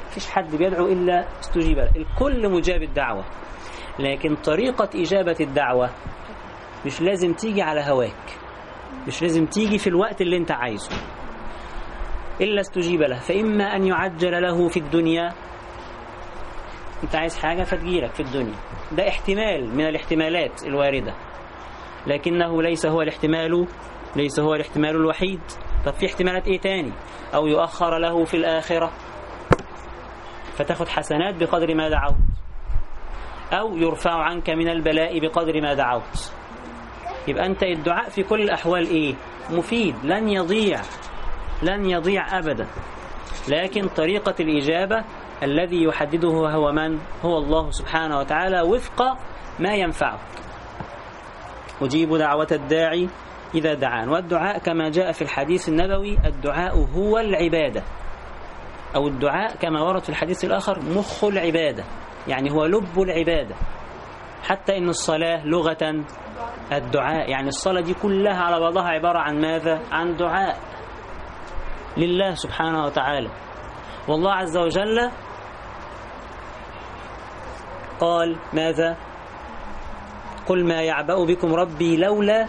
فيش 0.10 0.30
حد 0.30 0.56
بيدعو 0.56 0.88
إلا 0.88 1.26
استجيب 1.39 1.78
له. 1.78 1.91
الكل 1.95 2.50
مجاب 2.50 2.84
الدعوة. 2.84 3.24
لكن 4.00 4.36
طريقة 4.36 4.89
إجابة 4.95 5.36
الدعوة 5.41 5.89
مش 6.86 7.02
لازم 7.02 7.34
تيجي 7.34 7.62
على 7.62 7.82
هواك. 7.82 8.38
مش 9.08 9.22
لازم 9.22 9.45
تيجي 9.45 9.78
في 9.78 9.88
الوقت 9.88 10.22
اللي 10.22 10.38
أنت 10.38 10.52
عايزه. 10.52 10.89
إلا 12.41 12.62
استجيب 12.62 13.02
له. 13.02 13.19
فإما 13.19 13.63
أن 13.75 13.88
يعجل 13.88 14.41
له 14.41 14.67
في 14.67 14.78
الدنيا. 14.78 15.34
أنت 17.04 17.15
عايز 17.15 17.39
حاجة 17.39 17.63
فتجيلك 17.63 18.13
في 18.13 18.19
الدنيا. 18.19 18.56
ده 18.91 19.08
احتمال 19.08 19.75
من 19.75 19.88
الاحتمالات 19.88 20.63
الواردة. 20.63 21.15
لكنه 22.08 22.62
ليس 22.62 22.86
هو 22.86 23.02
الاحتمال 23.02 23.67
ليس 24.15 24.39
هو 24.39 24.56
الاحتمال 24.56 24.95
الوحيد. 24.95 25.41
طب 25.86 25.93
في 25.93 26.06
احتمالات 26.06 26.47
إيه 26.47 26.60
تاني؟ 26.60 26.91
أو 27.34 27.47
يؤخر 27.47 27.97
له 27.97 28.23
في 28.23 28.38
الآخرة. 28.38 28.91
فتاخد 30.54 30.88
حسنات 30.88 31.36
بقدر 31.36 31.75
ما 31.75 31.89
دعوت. 31.89 32.15
أو 33.54 33.78
يرفع 33.78 34.23
عنك 34.23 34.49
من 34.49 34.69
البلاء 34.69 35.19
بقدر 35.19 35.62
ما 35.62 35.73
دعوت. 35.73 36.34
يبقى 37.28 37.45
أنت 37.45 37.63
الدعاء 37.63 38.10
في 38.10 38.23
كل 38.23 38.41
الأحوال 38.41 38.88
إيه؟ 38.88 39.15
مفيد. 39.49 39.95
لن 40.04 40.30
يضيع. 40.30 40.82
لن 41.63 41.86
يضيع 41.86 42.39
أبدا. 42.39 42.67
لكن 43.50 43.88
طريقة 43.88 44.36
الإجابة 44.39 45.04
الذي 45.43 45.84
يحدده 45.84 46.30
هو 46.30 46.72
من؟ 46.72 47.00
هو 47.26 47.38
الله 47.38 47.72
سبحانه 47.72 48.17
وتعالى 48.19 48.62
وفق 48.62 49.04
ما 49.60 49.74
ينفعك. 49.74 50.19
أجيب 51.82 52.15
دعوة 52.15 52.48
الداعي 52.52 53.10
إذا 53.56 53.74
دعان. 53.74 54.10
والدعاء 54.10 54.60
كما 54.60 54.89
جاء 54.89 55.12
في 55.12 55.22
الحديث 55.22 55.69
النبوي 55.69 56.17
الدعاء 56.26 56.78
هو 56.78 57.17
العبادة. 57.17 57.84
أو 58.95 59.08
الدعاء 59.08 59.56
كما 59.56 59.82
ورد 59.82 60.04
في 60.04 60.10
الحديث 60.10 60.45
الآخر 60.45 60.80
مخ 60.80 61.24
العبادة. 61.24 61.84
يعني 62.28 62.52
هو 62.52 62.65
لب 62.65 63.02
العبادة. 63.02 63.56
حتى 64.43 64.78
إن 64.78 64.89
الصلاة 64.89 65.45
لغة 65.45 66.04
الدعاء 66.72 67.30
يعني 67.30 67.48
الصلاة 67.48 67.82
دي 67.82 67.93
كلها 67.93 68.41
على 68.41 68.60
بعضها 68.60 68.84
عبارة 68.84 69.19
عن 69.19 69.41
ماذا؟ 69.41 69.82
عن 69.91 70.17
دعاء. 70.17 70.58
لله 71.97 72.36
سبحانه 72.36 72.86
وتعالى. 72.86 73.30
والله 74.08 74.34
عز 74.34 74.58
وجل 74.58 75.12
قال 77.99 78.38
ماذا؟ 78.54 78.97
قل 80.47 80.67
ما 80.67 80.82
يعبأ 80.82 81.25
بكم 81.25 81.54
ربي 81.54 81.97
لولا 81.97 82.45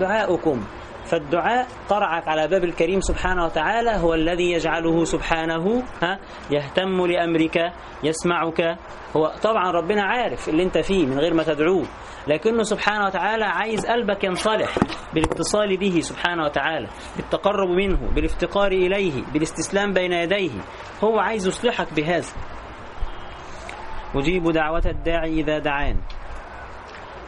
دعاؤكم. 0.00 0.64
فالدعاء 1.04 1.66
قرعك 1.88 2.28
على 2.28 2.48
باب 2.48 2.64
الكريم 2.64 3.00
سبحانه 3.00 3.44
وتعالى 3.44 3.90
هو 3.90 4.14
الذي 4.14 4.52
يجعله 4.52 5.04
سبحانه 5.04 5.82
ها 6.02 6.18
يهتم 6.50 7.06
لأمرك 7.06 7.72
يسمعك. 8.04 8.78
هو 9.16 9.32
طبعا 9.42 9.70
ربنا 9.70 10.02
عارف 10.02 10.48
اللي 10.48 10.62
أنت 10.62 10.78
فيه 10.78 11.06
من 11.06 11.18
غير 11.18 11.34
ما 11.34 11.42
تدعوه. 11.42 11.84
لكنه 12.28 12.62
سبحانه 12.62 13.06
وتعالى 13.06 13.44
عايز 13.44 13.86
قلبك 13.86 14.24
ينصلح 14.24 14.78
بالاتصال 15.14 15.76
به 15.76 16.00
سبحانه 16.00 16.44
وتعالى 16.44 16.88
بالتقرب 17.16 17.68
منه 17.68 18.14
بالافتقار 18.14 18.72
إليه 18.72 19.22
بالاستسلام 19.32 19.92
بين 19.92 20.12
يديه. 20.12 20.50
هو 21.04 21.18
عايز 21.18 21.46
يصلحك 21.46 21.94
بهذا. 21.94 22.32
أجيب 24.14 24.50
دعوة 24.50 24.82
الداعي 24.86 25.40
إذا 25.40 25.58
دعان. 25.58 26.00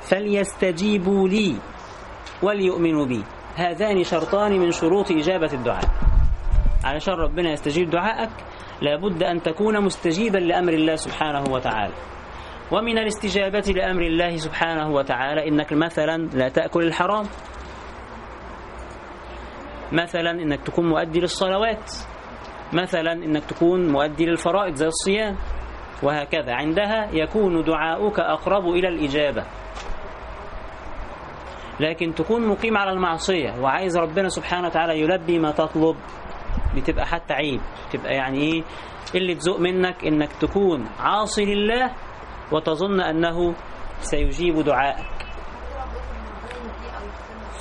فليستجيبوا 0.01 1.29
لي 1.29 1.57
وليؤمنوا 2.43 3.07
بي. 3.07 3.25
هذان 3.57 4.03
شرطان 4.03 4.61
من 4.61 4.71
شروط 4.71 5.11
إجابة 5.11 5.53
الدعاء. 5.53 5.91
علشان 6.85 7.15
ربنا 7.15 7.53
يستجيب 7.53 7.91
دعائك 7.91 8.31
لابد 8.83 9.23
أن 9.23 9.43
تكون 9.43 9.85
مستجيبا 9.85 10.39
لأمر 10.39 10.73
الله 10.73 10.95
سبحانه 10.95 11.45
وتعالى. 11.53 11.95
ومن 12.73 12.99
الاستجابة 12.99 13.61
لأمر 13.77 14.03
الله 14.03 14.37
سبحانه 14.37 14.91
وتعالى 14.91 15.49
إنك 15.49 15.73
مثلا 15.73 16.17
لا 16.17 16.49
تأكل 16.49 16.83
الحرام. 16.83 17.25
مثلا 19.93 20.31
إنك 20.31 20.61
تكون 20.61 20.89
مؤدي 20.89 21.21
للصلوات. 21.21 21.91
مثلا 22.73 23.13
إنك 23.13 23.45
تكون 23.45 23.93
مؤدي 23.93 24.27
للفرائض 24.27 24.75
زي 24.75 24.87
الصيام. 24.87 25.37
وهكذا. 26.03 26.55
عندها 26.55 27.11
يكون 27.13 27.65
دعاؤك 27.65 28.21
أقرب 28.21 28.65
إلى 28.69 28.89
الإجابة. 28.89 29.45
لكن 31.81 32.15
تكون 32.15 32.49
مقيم 32.49 32.77
على 32.77 32.91
المعصية. 32.91 33.61
وعايز 33.61 33.99
ربنا 33.99 34.29
سبحانه 34.29 34.67
وتعالى 34.67 35.01
يلبي 35.01 35.39
ما 35.39 35.51
تطلب. 35.51 35.97
بتبقى 36.77 37.07
حتى 37.07 37.35
عيب. 37.35 37.61
تبقى 37.93 38.15
يعني 38.15 38.39
إيه؟ 38.39 38.63
اللي 39.15 39.35
تزوق 39.35 39.61
منك 39.61 40.05
إنك 40.05 40.33
تكون 40.33 40.85
عاصي 41.01 41.45
لله 41.55 41.91
وتظن 42.53 43.01
أنه 43.01 43.55
سيجيب 43.99 44.61
دعائك. 44.61 45.07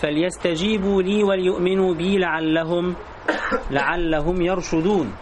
فليستجيبوا 0.02 1.02
لي 1.02 1.24
وليؤمنوا 1.24 1.94
بي 1.94 2.18
لعلهم 2.18 2.96
لعلهم 3.72 4.42
يرشدون. 4.42 5.16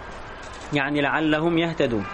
يعني 0.74 1.02
لعلهم 1.02 1.58
يهتدون. 1.58 2.06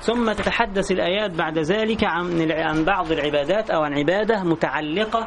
ثم 0.00 0.32
تتحدث 0.32 0.90
الآيات 0.90 1.30
بعد 1.30 1.58
ذلك 1.58 2.04
عن 2.04 2.52
عن 2.52 2.84
بعض 2.84 3.12
العبادات 3.12 3.70
أو 3.70 3.82
عن 3.82 3.98
عبادة 3.98 4.42
متعلقة 4.44 5.26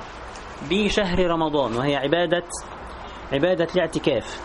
بشهر 0.70 1.28
رمضان 1.28 1.76
وهي 1.76 1.96
عبادة 1.96 2.44
عبادة 3.34 3.68
الاعتكاف. 3.76 4.42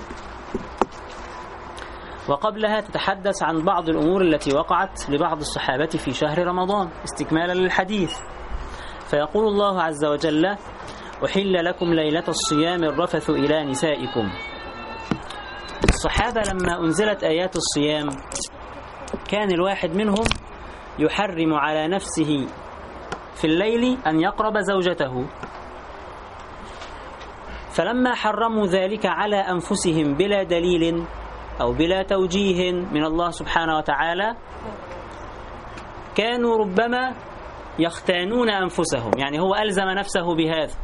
وقبلها 2.29 2.81
تتحدث 2.81 3.43
عن 3.43 3.65
بعض 3.65 3.89
الأمور 3.89 4.23
التي 4.23 4.57
وقعت 4.57 5.11
لبعض 5.11 5.39
الصحابة 5.39 5.87
في 5.87 6.13
شهر 6.13 6.47
رمضان 6.47 6.91
استكمالا 7.05 7.53
للحديث. 7.53 8.19
فيقول 9.11 9.45
الله 9.45 9.83
عز 9.83 10.05
وجل 10.05 10.47
أحل 11.25 11.65
لكم 11.65 11.87
ليلة 11.87 12.25
الصيام 12.29 12.85
الرفث 12.85 13.31
إلى 13.31 13.65
نسائكم. 13.65 14.31
الصحابة 15.89 16.43
لما 16.53 16.81
أنزلت 16.81 17.25
آيات 17.25 17.57
الصيام 17.57 18.09
كان 19.29 19.53
الواحد 19.53 19.97
منهم 19.97 20.25
يحرم 20.99 21.55
على 21.55 21.89
نفسه 21.89 22.47
في 23.35 23.45
الليل 23.45 23.99
أن 24.07 24.21
يقرب 24.21 24.59
زوجته. 24.59 25.27
فلما 27.71 28.15
حرموا 28.15 28.67
ذلك 28.67 29.07
على 29.07 29.37
أنفسهم 29.37 30.15
بلا 30.15 30.43
دليل 30.43 31.05
أو 31.61 31.73
بلا 31.73 32.03
توجيه 32.03 32.73
من 32.73 33.05
الله 33.05 33.31
سبحانه 33.31 33.77
وتعالى 33.77 34.37
كانوا 36.15 36.57
ربما 36.57 37.15
يختانون 37.79 38.51
أنفسهم. 38.51 39.11
يعني 39.19 39.41
هو 39.41 39.55
ألزم 39.55 39.89
نفسه 39.89 40.35
بهذا. 40.35 40.75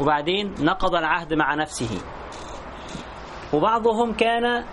وبعدين 0.00 0.54
نقض 0.60 0.94
العهد 0.94 1.34
مع 1.34 1.54
نفسه. 1.54 2.00
وبعضهم 3.52 4.12
كان 4.12 4.64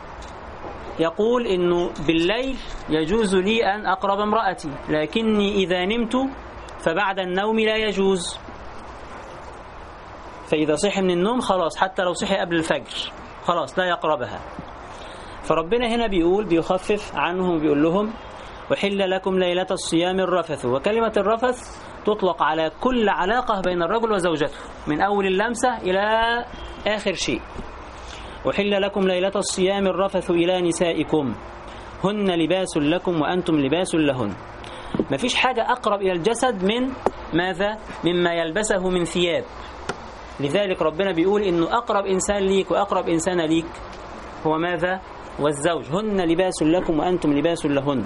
يقول 0.99 1.47
إنه 1.47 1.89
بالليل 2.07 2.57
يجوز 2.89 3.35
لي 3.35 3.65
أن 3.65 3.85
أقرب 3.85 4.19
امرأتي 4.19 4.69
لكني 4.89 5.55
إذا 5.55 5.85
نمت 5.85 6.15
فبعد 6.79 7.19
النوم 7.19 7.59
لا 7.59 7.75
يجوز. 7.75 8.39
فإذا 10.47 10.75
صحي 10.75 11.01
من 11.01 11.11
النوم 11.11 11.39
خلاص 11.41 11.77
حتى 11.77 12.03
لو 12.03 12.13
صحي 12.13 12.37
قبل 12.37 12.55
الفجر 12.55 13.11
خلاص 13.43 13.79
لا 13.79 13.85
يقربها. 13.85 14.39
فربنا 15.45 15.87
هنا 15.95 16.07
بيقول 16.07 16.45
بيخفف 16.45 17.15
عنهم 17.15 17.59
بيقول 17.59 17.83
لهم 17.83 18.13
أحل 18.73 19.09
لكم 19.11 19.39
ليلة 19.39 19.67
الصيام 19.71 20.19
الرفث. 20.19 20.65
وكلمة 20.65 21.13
الرفث 21.17 21.85
تطلق 22.05 22.43
على 22.43 22.71
كل 22.81 23.09
علاقة 23.09 23.61
بين 23.61 23.83
الرجل 23.83 24.11
وزوجته 24.11 24.57
من 24.87 25.01
أول 25.01 25.25
اللمسة 25.25 25.77
إلى 25.77 26.01
آخر 26.87 27.13
شيء. 27.13 27.41
أحل 28.49 28.81
لكم 28.81 29.01
ليلة 29.01 29.31
الصيام 29.35 29.87
الرفث 29.87 30.31
إلى 30.31 30.61
نسائكم. 30.61 31.35
هن 32.03 32.31
لباس 32.31 32.77
لكم 32.77 33.21
وأنتم 33.21 33.55
لباس 33.55 33.95
لهن. 33.95 34.33
مفيش 35.11 35.35
حاجة 35.35 35.71
أقرب 35.71 36.01
إلى 36.01 36.11
الجسد 36.11 36.63
من 36.63 36.89
ماذا؟ 37.33 37.77
مما 38.05 38.33
يلبسه 38.33 38.89
من 38.89 39.05
ثياب. 39.05 39.43
لذلك 40.39 40.81
ربنا 40.81 41.11
بيقول 41.11 41.41
إنه 41.41 41.77
أقرب 41.77 42.05
إنسان 42.05 42.43
ليك 42.43 42.71
وأقرب 42.71 43.09
إنسان 43.09 43.41
ليك 43.41 43.65
هو 44.47 44.57
ماذا؟ 44.57 45.01
والزوج 45.39 45.85
هن 45.91 46.21
لباس 46.21 46.63
لكم 46.63 46.99
وأنتم 46.99 47.33
لباس 47.33 47.65
لهن. 47.65 48.05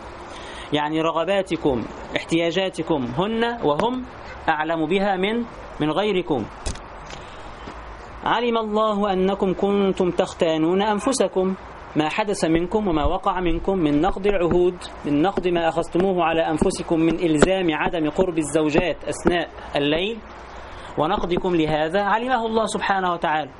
يعني 0.73 1.01
رغباتكم 1.01 1.83
احتياجاتكم 2.15 3.05
هن 3.05 3.43
وهم 3.63 4.05
أعلم 4.49 4.85
بها 4.85 5.15
من 5.15 5.45
من 5.81 5.91
غيركم. 5.91 6.45
علم 8.23 8.57
الله 8.57 9.13
أنكم 9.13 9.53
كنتم 9.53 10.11
تختانون 10.11 10.81
أنفسكم 10.81 11.55
ما 11.95 12.09
حدث 12.09 12.45
منكم 12.45 12.87
وما 12.87 13.05
وقع 13.05 13.39
منكم 13.39 13.77
من 13.77 14.01
نقض 14.01 14.27
العهود 14.27 14.75
من 15.05 15.21
نقض 15.21 15.47
ما 15.47 15.69
أخذتموه 15.69 16.23
على 16.23 16.41
أنفسكم 16.41 16.99
من 16.99 17.15
إلزام 17.19 17.67
عدم 17.71 18.09
قرب 18.09 18.37
الزوجات 18.37 18.97
أثناء 19.03 19.49
الليل. 19.75 20.17
ونقضكم 20.97 21.55
لهذا 21.55 22.01
علمه 22.01 22.45
الله 22.45 22.65
سبحانه 22.65 23.13
وتعالى. 23.13 23.51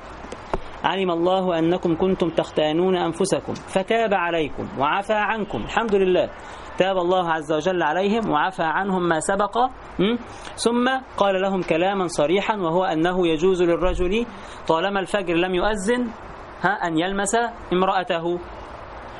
علم 0.84 1.10
الله 1.10 1.58
أنكم 1.58 1.96
كنتم 1.96 2.28
تختانون 2.28 2.96
أنفسكم 2.96 3.54
فتاب 3.54 4.14
عليكم 4.14 4.68
وعفى 4.78 5.12
عنكم 5.12 5.58
الحمد 5.58 5.94
لله. 5.94 6.30
تاب 6.78 6.96
الله 6.96 7.30
عز 7.30 7.52
وجل 7.52 7.82
عليهم 7.82 8.30
وعفى 8.30 8.62
عنهم 8.62 9.08
ما 9.08 9.20
سبق? 9.20 9.58
ثم 10.54 10.88
قال 11.16 11.42
لهم 11.42 11.62
كلاما 11.62 12.06
صريحا 12.06 12.56
وهو 12.56 12.84
أنه 12.84 13.28
يجوز 13.28 13.62
للرجل 13.62 14.26
طالما 14.68 15.00
الفجر 15.00 15.34
لم 15.34 15.54
يؤذن 15.54 16.10
ها 16.62 16.70
أن 16.70 16.98
يلمس 16.98 17.36
امرأته. 17.72 18.38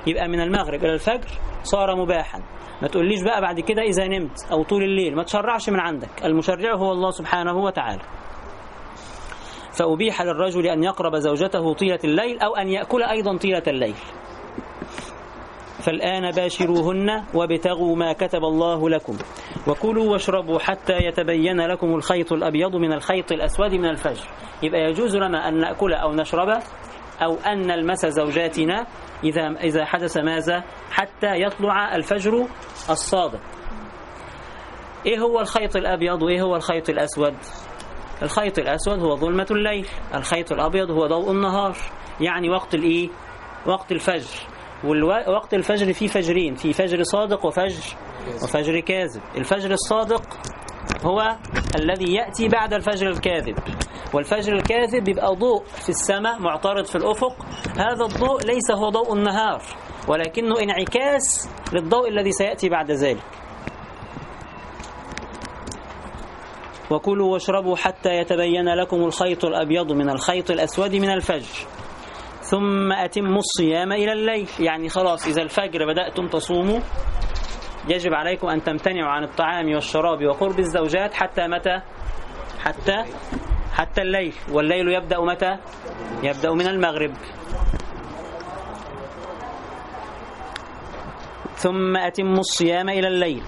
يبقى 0.06 0.28
من 0.28 0.40
المغرب 0.40 0.84
إلى 0.84 0.94
الفجر 0.94 1.28
صار 1.62 1.96
مباحا. 1.96 2.38
ما 2.82 2.88
تقوليش 2.88 3.22
بقى 3.22 3.40
بعد 3.40 3.60
كده 3.60 3.82
إذا 3.82 4.06
نمت 4.06 4.52
أو 4.52 4.62
طول 4.62 4.82
الليل 4.82 5.16
ما 5.16 5.22
تشرعش 5.22 5.70
من 5.70 5.80
عندك. 5.80 6.24
المشرع 6.24 6.74
هو 6.74 6.92
الله 6.92 7.10
سبحانه 7.10 7.56
وتعالى. 7.56 8.02
فأبيح 9.72 10.22
للرجل 10.22 10.66
أن 10.66 10.84
يقرب 10.84 11.16
زوجته 11.16 11.74
طيلة 11.74 11.98
الليل 12.04 12.40
أو 12.40 12.56
أن 12.56 12.68
يأكل 12.68 13.02
أيضا 13.02 13.36
طيلة 13.36 13.62
الليل. 13.66 13.94
فالآن 15.80 16.30
باشروهن 16.30 17.24
وابتغوا 17.34 17.96
ما 17.96 18.12
كتب 18.12 18.44
الله 18.44 18.90
لكم. 18.90 19.18
وكلوا 19.66 20.12
واشربوا 20.12 20.58
حتى 20.58 20.92
يتبين 20.92 21.60
لكم 21.60 21.94
الخيط 21.94 22.32
الأبيض 22.32 22.76
من 22.76 22.92
الخيط 22.92 23.32
الأسود 23.32 23.72
من 23.74 23.86
الفجر. 23.86 24.24
يبقى 24.62 24.80
يجوز 24.80 25.16
لنا 25.16 25.48
أن 25.48 25.60
نأكل 25.60 25.92
أو 25.94 26.12
نشرب 26.12 26.62
أو 27.22 27.34
أن 27.34 27.66
نلمس 27.66 28.06
زوجاتنا 28.06 28.86
إذا 29.24 29.48
إذا 29.48 29.84
حدث 29.84 30.16
ماذا؟ 30.16 30.64
حتى 30.90 31.42
يطلع 31.42 31.96
الفجر 31.96 32.46
الصادق. 32.90 33.40
إيه 35.06 35.18
هو 35.18 35.40
الخيط 35.40 35.76
الأبيض 35.76 36.22
وإيه 36.22 36.42
هو 36.42 36.56
الخيط 36.56 36.88
الأسود؟ 36.88 37.34
الخيط 38.22 38.58
الأسود 38.58 38.98
هو 38.98 39.16
ظلمة 39.16 39.46
الليل 39.50 39.86
الخيط 40.14 40.52
الأبيض 40.52 40.90
هو 40.90 41.06
ضوء 41.06 41.30
النهار. 41.30 41.76
يعني 42.20 42.50
وقت 42.50 42.74
الإيه؟ 42.74 43.08
وقت 43.66 43.92
الفجر. 43.92 44.30
ووقت 44.84 45.54
الفجر 45.54 45.92
فيه 45.92 46.06
فجرين 46.06 46.54
في 46.54 46.72
فجر 46.72 47.02
صادق 47.02 47.46
وفجر 47.46 47.96
وفجر 48.44 48.80
كاذب. 48.80 49.22
الفجر 49.36 49.70
الصادق 49.70 50.22
هو 51.04 51.36
الذي 51.76 52.14
يأتي 52.14 52.48
بعد 52.48 52.74
الفجر 52.74 53.08
الكاذب. 53.08 53.58
والفجر 54.14 54.52
الكاذب 54.52 55.04
بيبقى 55.04 55.34
ضوء 55.34 55.64
في 55.64 55.88
السماء 55.88 56.38
معترض 56.38 56.84
في 56.84 56.96
الأفق. 56.96 57.36
هذا 57.78 58.04
الضوء 58.04 58.42
ليس 58.46 58.70
هو 58.70 58.88
ضوء 58.88 59.14
النهار 59.14 59.62
ولكنه 60.08 60.60
انعكاس 60.60 61.50
للضوء 61.72 62.08
الذي 62.08 62.32
سيأتي 62.32 62.68
بعد 62.68 62.90
ذلك. 62.90 63.24
وكلوا 66.90 67.32
واشربوا 67.32 67.76
حتى 67.76 68.10
يتبين 68.10 68.68
لكم 68.68 68.96
الخيط 68.96 69.44
الأبيض 69.44 69.92
من 69.92 70.10
الخيط 70.10 70.50
الأسود 70.50 70.96
من 70.96 71.10
الفجر. 71.10 71.66
ثم 72.40 72.92
أتموا 72.92 73.38
الصيام 73.38 73.92
إلى 73.92 74.12
الليل. 74.12 74.48
يعني 74.60 74.88
خلاص 74.88 75.26
إذا 75.26 75.42
الفجر 75.42 75.86
بدأتم 75.86 76.28
تصوموا 76.28 76.80
يجب 77.88 78.14
عليكم 78.14 78.48
أن 78.48 78.62
تمتنعوا 78.62 79.10
عن 79.10 79.24
الطعام 79.24 79.74
والشراب 79.74 80.24
وقرب 80.24 80.58
الزوجات 80.58 81.14
حتى 81.14 81.48
متى؟ 81.48 81.80
حتى 82.58 83.04
حتى 83.72 84.02
الليل. 84.02 84.34
والليل 84.52 84.88
يبدأ 84.88 85.20
متى؟ 85.20 85.56
يبدأ 86.22 86.54
من 86.54 86.66
المغرب. 86.66 87.12
ثم 91.54 91.96
أتموا 91.96 92.38
الصيام 92.38 92.88
إلى 92.88 93.08
الليل. 93.08 93.42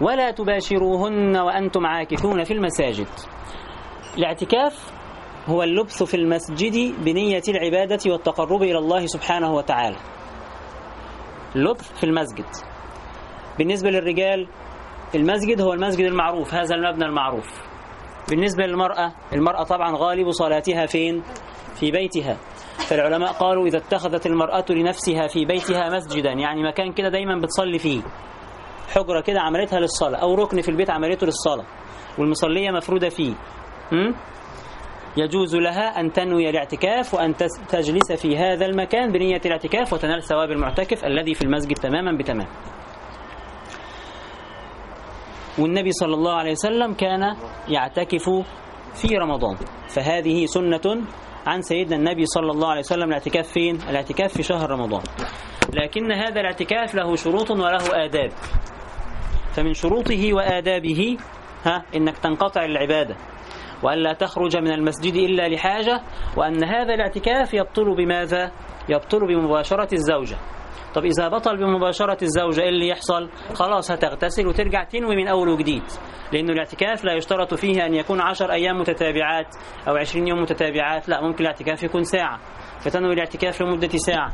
ولا 0.00 0.30
تباشروهن 0.30 1.36
وأنتم 1.36 1.86
عاكفون 1.86 2.44
في 2.44 2.52
المساجد. 2.52 3.06
الاعتكاف 4.18 4.92
هو 5.46 5.62
اللبث 5.62 6.02
في 6.02 6.14
المسجد 6.14 7.04
بنية 7.04 7.42
العبادة 7.48 8.10
والتقرب 8.12 8.62
إلى 8.62 8.78
الله 8.78 9.06
سبحانه 9.06 9.54
وتعالى. 9.54 9.96
اللبث 11.56 11.98
في 11.98 12.04
المسجد. 12.04 12.46
بالنسبة 13.58 13.90
للرجال 13.90 14.48
المسجد 15.14 15.60
هو 15.60 15.72
المسجد 15.72 16.04
المعروف 16.04 16.54
هذا 16.54 16.74
المبنى 16.74 17.04
المعروف. 17.04 17.62
بالنسبة 18.30 18.66
للمرأة 18.66 19.12
المرأة 19.32 19.62
طبعا 19.62 19.96
غالب 19.96 20.30
صلاتها 20.30 20.86
فين؟ 20.86 21.22
في 21.74 21.90
بيتها. 21.90 22.36
فالعلماء 22.88 23.32
قالوا 23.32 23.66
إذا 23.66 23.78
اتخذت 23.78 24.26
المرأة 24.26 24.64
لنفسها 24.70 25.26
في 25.26 25.44
بيتها 25.44 25.88
مسجدا 25.96 26.30
يعني 26.30 26.62
مكان 26.62 26.92
كده 26.92 27.08
دايما 27.08 27.40
بتصلي 27.40 27.78
فيه. 27.78 28.02
حجرة 28.88 29.20
كده 29.20 29.40
عملتها 29.40 29.80
للصلاة 29.80 30.18
أو 30.18 30.34
ركن 30.34 30.60
في 30.60 30.68
البيت 30.68 30.90
عملته 30.90 31.26
للصلاة 31.26 31.64
والمصلية 32.18 32.70
مفرودة 32.70 33.08
فيه. 33.08 33.34
م? 33.92 34.12
يجوز 35.16 35.56
لها 35.56 36.00
أن 36.00 36.12
تنوي 36.12 36.50
الاعتكاف 36.50 37.14
وأن 37.14 37.34
تجلس 37.68 38.12
في 38.12 38.36
هذا 38.36 38.66
المكان 38.66 39.12
بنية 39.12 39.40
الاعتكاف 39.46 39.92
وتنال 39.92 40.22
ثواب 40.22 40.50
المعتكف 40.50 41.04
الذي 41.04 41.34
في 41.34 41.42
المسجد 41.42 41.76
تماما 41.76 42.18
بتمام. 42.18 42.46
والنبي 45.58 45.92
صلى 45.92 46.14
الله 46.14 46.32
عليه 46.32 46.52
وسلم 46.52 46.94
كان 46.94 47.36
يعتكف 47.68 48.30
في 48.94 49.16
رمضان. 49.16 49.56
فهذه 49.88 50.46
سنة 50.46 51.02
عن 51.46 51.62
سيدنا 51.62 51.96
النبي 51.96 52.26
صلى 52.26 52.50
الله 52.50 52.68
عليه 52.68 52.80
وسلم 52.80 53.08
الاعتكاف 53.08 53.48
فين؟ 53.48 53.78
الاعتكاف 53.90 54.32
في 54.32 54.42
شهر 54.42 54.70
رمضان. 54.70 55.02
لكن 55.74 56.12
هذا 56.12 56.40
الاعتكاف 56.40 56.94
له 56.94 57.16
شروط 57.16 57.50
وله 57.50 58.04
آداب. 58.04 58.32
فمن 59.56 59.72
شروطه 59.74 60.34
وآدابه 60.34 61.16
ها 61.64 61.82
إنك 61.96 62.18
تنقطع 62.18 62.64
العبادة 62.64 63.16
وألا 63.82 64.12
تخرج 64.12 64.56
من 64.56 64.70
المسجد 64.72 65.14
إلا 65.14 65.48
لحاجة 65.48 66.00
وأن 66.36 66.64
هذا 66.64 66.94
الاعتكاف 66.94 67.54
يبطل 67.54 67.94
بماذا؟ 67.96 68.50
يبطل 68.88 69.26
بمباشرة 69.26 69.88
الزوجة 69.94 70.36
طب 70.94 71.04
إذا 71.04 71.28
بطل 71.28 71.56
بمباشرة 71.56 72.18
الزوجة 72.22 72.60
إيه 72.60 72.68
اللي 72.68 72.88
يحصل؟ 72.88 73.30
خلاص 73.54 73.90
هتغتسل 73.90 74.46
وترجع 74.46 74.84
تنوي 74.84 75.16
من 75.16 75.28
أول 75.28 75.48
وجديد 75.48 75.82
لأنه 76.32 76.52
الاعتكاف 76.52 77.04
لا 77.04 77.12
يشترط 77.14 77.54
فيه 77.54 77.86
أن 77.86 77.94
يكون 77.94 78.20
عشر 78.20 78.52
أيام 78.52 78.78
متتابعات 78.80 79.46
أو 79.88 79.96
عشرين 79.96 80.28
يوم 80.28 80.42
متتابعات 80.42 81.08
لا 81.08 81.20
ممكن 81.20 81.40
الاعتكاف 81.44 81.82
يكون 81.82 82.04
ساعة 82.04 82.38
فتنوي 82.80 83.12
الاعتكاف 83.14 83.62
لمدة 83.62 83.88
ساعة 83.88 84.32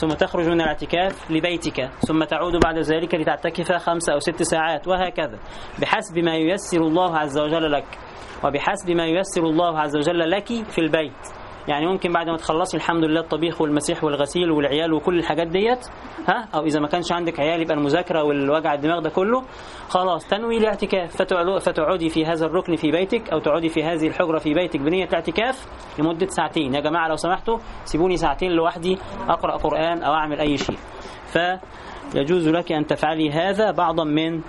ثم 0.00 0.08
تخرج 0.08 0.48
من 0.48 0.60
الاعتكاف 0.60 1.30
لبيتك 1.30 1.90
ثم 2.08 2.24
تعود 2.24 2.52
بعد 2.64 2.78
ذلك 2.78 3.14
لتعتكف 3.14 3.72
خمس 3.72 4.08
أو 4.08 4.18
ست 4.18 4.42
ساعات 4.42 4.88
وهكذا. 4.88 5.38
بحسب 5.80 6.18
ما 6.18 6.36
ييسر 6.36 6.80
الله 6.80 7.18
عز 7.18 7.38
وجل 7.38 7.72
لك 7.72 7.98
وبحسب 8.44 8.90
ما 8.90 9.06
ييسر 9.06 9.42
الله 9.42 9.78
عز 9.80 9.96
وجل 9.96 10.30
لك 10.30 10.46
في 10.46 10.78
البيت. 10.78 11.39
يعني 11.68 11.86
ممكن 11.86 12.12
بعد 12.12 12.28
ما 12.28 12.36
تخلصي 12.36 12.76
الحمد 12.76 13.04
لله 13.04 13.20
الطبيخ 13.20 13.60
والمسيح 13.60 14.04
والغسيل 14.04 14.50
والعيال 14.50 14.92
وكل 14.92 15.18
الحاجات 15.18 15.46
ديت 15.46 15.86
ها؟ 16.28 16.48
أو 16.54 16.64
إذا 16.64 16.80
ما 16.80 16.88
كانش 16.88 17.12
عندك 17.12 17.40
عيال 17.40 17.62
يبقى 17.62 17.74
المذاكرة 17.74 18.22
والوجع 18.22 18.74
الدماغ 18.74 19.00
ده 19.00 19.10
كله. 19.10 19.42
خلاص 19.88 20.26
تنوي 20.28 20.56
الاعتكاف. 20.56 21.16
فتقعدي 21.60 22.08
في 22.08 22.24
هذا 22.24 22.46
الركن 22.46 22.76
في 22.76 22.90
بيتك 22.90 23.30
أو 23.32 23.38
تقعدي 23.38 23.68
في 23.68 23.84
هذه 23.84 24.08
الحجرة 24.08 24.38
في 24.38 24.54
بيتك 24.54 24.80
بنية 24.80 25.04
الاعتكاف 25.04 25.66
لمدة 25.98 26.26
ساعتين. 26.26 26.74
يا 26.74 26.80
جماعة 26.80 27.08
لو 27.08 27.16
سمحتوا 27.16 27.58
سيبوني 27.84 28.16
ساعتين 28.16 28.50
لوحدي 28.50 28.98
أقرأ 29.28 29.56
قرآن 29.56 30.02
أو 30.02 30.14
أعمل 30.14 30.40
أي 30.40 30.56
شيء. 30.56 30.78
فيجوز 31.26 32.48
لك 32.48 32.72
أن 32.72 32.86
تفعلي 32.86 33.30
هذا 33.30 33.70
بعضا 33.70 34.04
من 34.04 34.40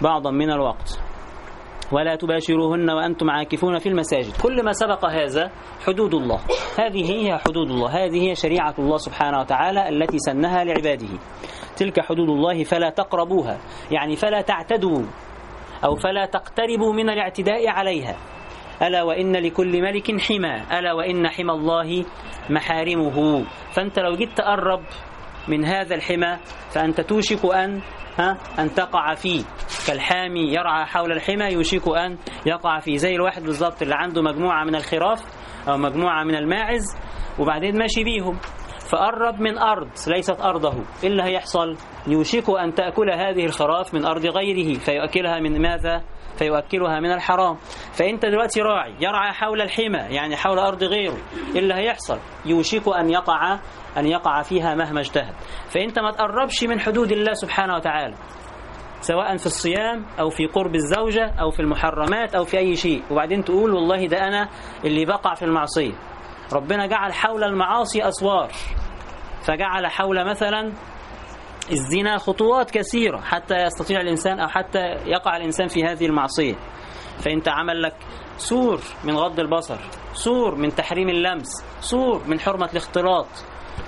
بعضا 0.00 0.30
من 0.30 0.50
الوقت. 0.50 1.00
ولا 1.92 2.16
تباشروهن 2.16 2.90
وأنتم 2.90 3.30
عاكفون 3.30 3.78
في 3.78 3.88
المساجد. 3.88 4.36
كل 4.42 4.64
ما 4.64 4.72
سبق 4.72 5.04
هذا 5.04 5.50
حدود 5.86 6.14
الله. 6.14 6.40
هذه 6.78 7.12
هي 7.12 7.38
حدود 7.38 7.70
الله. 7.70 8.04
هذه 8.04 8.30
هي 8.30 8.34
شريعة 8.34 8.74
الله 8.78 8.96
سبحانه 8.96 9.40
وتعالى 9.40 9.88
التي 9.88 10.18
سنها 10.18 10.64
لعباده. 10.64 11.08
تلك 11.76 12.00
حدود 12.00 12.28
الله 12.28 12.64
فلا 12.64 12.90
تقربوها. 12.90 13.58
يعني 13.90 14.16
فلا 14.16 14.40
تعتدوا 14.40 15.02
أو 15.84 15.94
فلا 15.94 16.26
تقتربوا 16.26 16.92
من 16.92 17.10
الاعتداء 17.10 17.68
عليها. 17.68 18.16
ألا 18.82 19.02
وإن 19.02 19.36
لكل 19.36 19.82
ملك 19.82 20.20
حمى. 20.20 20.78
ألا 20.78 20.92
وإن 20.92 21.28
حمى 21.28 21.52
الله 21.52 22.04
محارمه. 22.50 23.44
فأنت 23.72 23.98
لو 23.98 24.16
جيت 24.16 24.38
تقرب 24.38 24.80
من 25.48 25.64
هذا 25.64 25.94
الحمى 25.94 26.38
فأنت 26.70 27.00
توشك 27.00 27.44
أن 27.44 27.80
ها 28.18 28.38
أن 28.58 28.74
تقع 28.74 29.14
فيه 29.14 29.44
كالحامي 29.86 30.54
يرعى 30.54 30.86
حول 30.86 31.12
الحمى 31.12 31.44
يوشك 31.44 31.88
أن 31.88 32.18
يقع 32.46 32.78
فيه 32.78 32.96
زي 32.96 33.14
الواحد 33.14 33.42
بالظبط 33.42 33.82
اللي 33.82 33.94
عنده 33.94 34.22
مجموعة 34.22 34.64
من 34.64 34.74
الخراف 34.74 35.22
أو 35.68 35.76
مجموعة 35.76 36.24
من 36.24 36.34
الماعز 36.34 36.96
وبعدين 37.38 37.78
ماشي 37.78 38.04
بيهم. 38.04 38.38
فقرب 38.90 39.40
من 39.40 39.58
أرض 39.58 39.88
ليست 40.08 40.40
أرضه. 40.40 40.72
إيه 41.02 41.08
اللي 41.08 41.22
هيحصل؟ 41.22 41.76
يوشك 42.06 42.44
أن 42.50 42.74
تأكل 42.74 43.10
هذه 43.10 43.44
الخراف 43.44 43.94
من 43.94 44.04
أرض 44.04 44.26
غيره 44.26 44.78
فيؤكلها 44.78 45.40
من 45.40 45.62
ماذا؟ 45.62 46.02
فيؤكلها 46.36 47.00
من 47.00 47.12
الحرام. 47.12 47.56
فأنت 47.92 48.26
دلوقتي 48.26 48.60
راعي 48.60 48.94
يرعى 49.00 49.32
حول 49.32 49.60
الحمى 49.60 49.98
يعني 49.98 50.36
حول 50.36 50.58
أرض 50.58 50.84
غيره 50.84 51.16
إيه 51.54 51.58
اللي 51.60 51.74
هيحصل 51.74 52.18
يوشك 52.46 52.88
أن 52.88 53.10
يقع 53.10 53.58
أن 53.96 54.06
يقع 54.06 54.42
فيها 54.42 54.74
مهما 54.74 55.00
اجتهد. 55.00 55.34
فأنت 55.68 55.98
ما 55.98 56.10
تقربش 56.10 56.64
من 56.64 56.80
حدود 56.80 57.12
الله 57.12 57.32
سبحانه 57.32 57.74
وتعالى 57.74 58.14
سواء 59.00 59.36
في 59.36 59.46
الصيام 59.46 60.06
أو 60.20 60.28
في 60.30 60.46
قرب 60.46 60.74
الزوجة 60.74 61.34
أو 61.40 61.50
في 61.50 61.60
المحرمات 61.60 62.34
أو 62.34 62.44
في 62.44 62.58
أي 62.58 62.76
شيء. 62.76 63.02
وبعدين 63.10 63.44
تقول 63.44 63.74
والله 63.74 64.06
ده 64.06 64.18
أنا 64.18 64.48
اللي 64.84 65.04
بقع 65.04 65.34
في 65.34 65.44
المعصية. 65.44 65.92
ربنا 66.52 66.86
جعل 66.86 67.12
حول 67.12 67.44
المعاصي 67.44 68.08
أسوار. 68.08 68.48
فجعل 69.42 69.86
حول 69.86 70.30
مثلا 70.30 70.72
الزنا 71.70 72.18
خطوات 72.18 72.70
كثيرة 72.70 73.20
حتى 73.20 73.54
يستطيع 73.54 74.00
الإنسان 74.00 74.40
أو 74.40 74.48
حتى 74.48 74.78
يقع 75.06 75.36
الإنسان 75.36 75.68
في 75.68 75.84
هذه 75.84 76.06
المعصية. 76.06 76.54
فأنت 77.18 77.48
عمل 77.48 77.82
لك 77.82 77.94
سور 78.36 78.80
من 79.04 79.16
غض 79.16 79.40
البصر 79.40 79.78
سور 80.12 80.54
من 80.54 80.74
تحريم 80.74 81.08
اللمس 81.08 81.64
سور 81.80 82.22
من 82.26 82.40
حرمة 82.40 82.68
الاختلاط. 82.72 83.26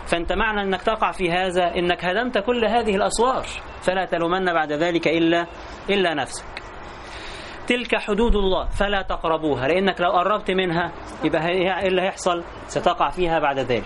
فأنت 0.06 0.32
معنى 0.32 0.62
أنك 0.62 0.82
تقع 0.82 1.12
في 1.12 1.30
هذا 1.30 1.74
أنك 1.76 2.04
هدمت 2.04 2.38
كل 2.38 2.64
هذه 2.64 2.96
الأسوار. 2.96 3.46
فلا 3.82 4.04
تلومن 4.04 4.44
بعد 4.44 4.72
ذلك 4.72 5.08
إلا, 5.08 5.46
إلا 5.90 6.14
نفسك. 6.14 6.44
تلك 7.66 7.96
حدود 7.96 8.36
الله 8.36 8.68
فلا 8.68 9.02
تقربوها 9.02 9.68
لأنك 9.68 10.00
لو 10.00 10.10
قربت 10.10 10.50
منها 10.50 10.92
يبقى 11.24 11.48
إيه 11.48 11.86
اللي 11.88 12.02
هيحصل 12.02 12.44
ستقع 12.66 13.10
فيها 13.10 13.38
بعد 13.38 13.58
ذلك. 13.58 13.84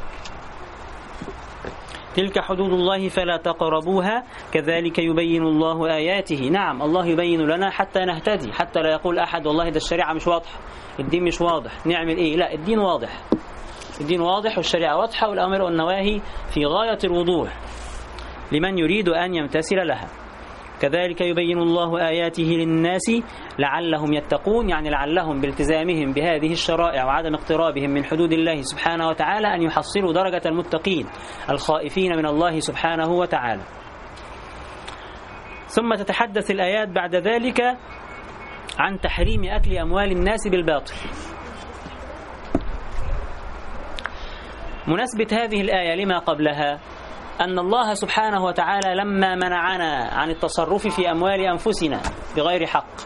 تلك 2.17 2.39
حدود 2.39 2.73
الله 2.73 3.09
فلا 3.09 3.37
تقربوها 3.37 4.25
كذلك 4.53 4.99
يبين 4.99 5.43
الله 5.43 5.95
آياته. 5.95 6.49
نعم 6.49 6.83
الله 6.83 7.07
يبين 7.07 7.41
لنا 7.41 7.71
حتى 7.71 8.05
نهتدي 8.05 8.53
حتى 8.53 8.81
لا 8.81 8.91
يقول 8.91 9.19
أحد 9.19 9.47
والله 9.47 9.69
ده 9.69 9.77
الشريعة 9.77 10.13
مش 10.13 10.27
واضحة. 10.27 10.59
الدين 11.01 11.25
مش 11.25 11.41
واضح. 11.41 11.87
نعمل 11.87 12.17
إيه؟ 12.17 12.37
لا 12.37 12.55
الدين 12.55 12.79
واضح. 12.79 13.23
الدين 14.01 14.21
واضح 14.21 14.57
والشريعة 14.57 14.97
واضحة 14.97 15.29
والأمر 15.29 15.63
والنواهي 15.63 16.21
في 16.55 16.67
غاية 16.67 16.99
الوضوح 17.05 17.53
لمن 18.53 18.79
يريد 18.79 19.09
أن 19.09 19.35
يمتثل 19.35 19.77
لها. 19.77 20.09
كذلك 20.81 21.21
يبين 21.21 21.59
الله 21.59 22.09
آياته 22.09 22.43
للناس 22.43 23.11
لعلهم 23.59 24.13
يتقون 24.13 24.69
يعني 24.69 24.91
لعلهم 24.91 25.41
بالتزامهم 25.41 26.13
بهذه 26.13 26.53
الشرائع 26.53 27.05
وعدم 27.05 27.35
اقترابهم 27.35 27.91
من 27.91 28.05
حدود 28.05 28.33
الله 28.33 28.61
سبحانه 28.61 29.09
وتعالى 29.09 29.55
أن 29.55 29.63
يحصلوا 29.63 30.13
درجة 30.13 30.43
المتقين 30.47 31.07
الخائفين 31.51 32.17
من 32.17 32.27
الله 32.27 32.61
سبحانه 32.61 33.09
وتعالى. 33.09 33.63
ثم 35.67 35.95
تتحدث 35.95 36.51
الآيات 36.51 36.89
بعد 36.89 37.15
ذلك 37.17 37.61
عن 38.79 39.01
تحريم 39.01 39.45
أكل 39.45 39.79
أموال 39.79 40.13
الناس 40.13 40.49
بالباطل. 40.49 40.95
مناسبة 44.89 45.27
هذه 45.33 45.61
الآية 45.61 46.05
لما 46.05 46.19
قبلها؟ 46.19 46.81
أن 47.41 47.59
الله 47.59 47.95
سبحانه 47.95 48.45
وتعالى 48.45 48.95
لما 48.95 49.35
منعنا 49.35 50.09
عن 50.13 50.31
التصرف 50.31 50.87
في 50.87 51.11
أموال 51.11 51.41
أنفسنا 51.41 52.01
بغير 52.37 52.67
حق. 52.67 52.97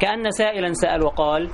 كأن 0.00 0.30
سائلا 0.30 0.72
سأل 0.72 1.02
وقال 1.02 1.50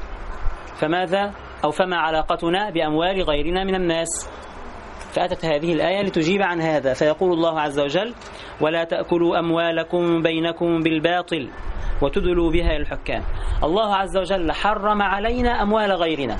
فماذا 0.74 1.33
أو 1.64 1.70
فما 1.70 1.97
علاقتنا 1.97 2.70
بأموال 2.70 3.22
غيرنا 3.22 3.64
من 3.64 3.74
الناس؟ 3.74 4.31
فأتت 5.12 5.45
هذه 5.45 5.72
الآية 5.72 6.03
لتجيب 6.03 6.43
عن 6.43 6.61
هذا. 6.61 6.93
فيقول 6.93 7.33
الله 7.33 7.61
عز 7.61 7.81
وجل 7.81 8.14
ولا 8.61 8.85
تأكلوا 8.85 9.39
أموالكم 9.39 10.22
بينكم 10.22 10.81
بالباطل 10.81 11.51
وتدلوا 12.03 12.51
بها 12.51 12.76
الحكام. 12.76 13.22
الله 13.64 13.95
عز 13.95 14.16
وجل 14.16 14.53
حرم 14.53 15.03
علينا 15.03 15.62
أموال 15.62 15.93
غيرنا. 15.93 16.37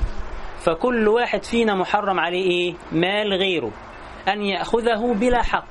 فكل 0.59 1.07
واحد 1.07 1.43
فينا 1.43 1.75
محرم 1.75 2.19
عليه 2.19 2.51
إيه؟ 2.51 2.73
مال 2.91 3.33
غيره. 3.33 3.71
أن 4.27 4.41
يأخذه 4.41 5.13
بلا 5.13 5.43
حق. 5.43 5.65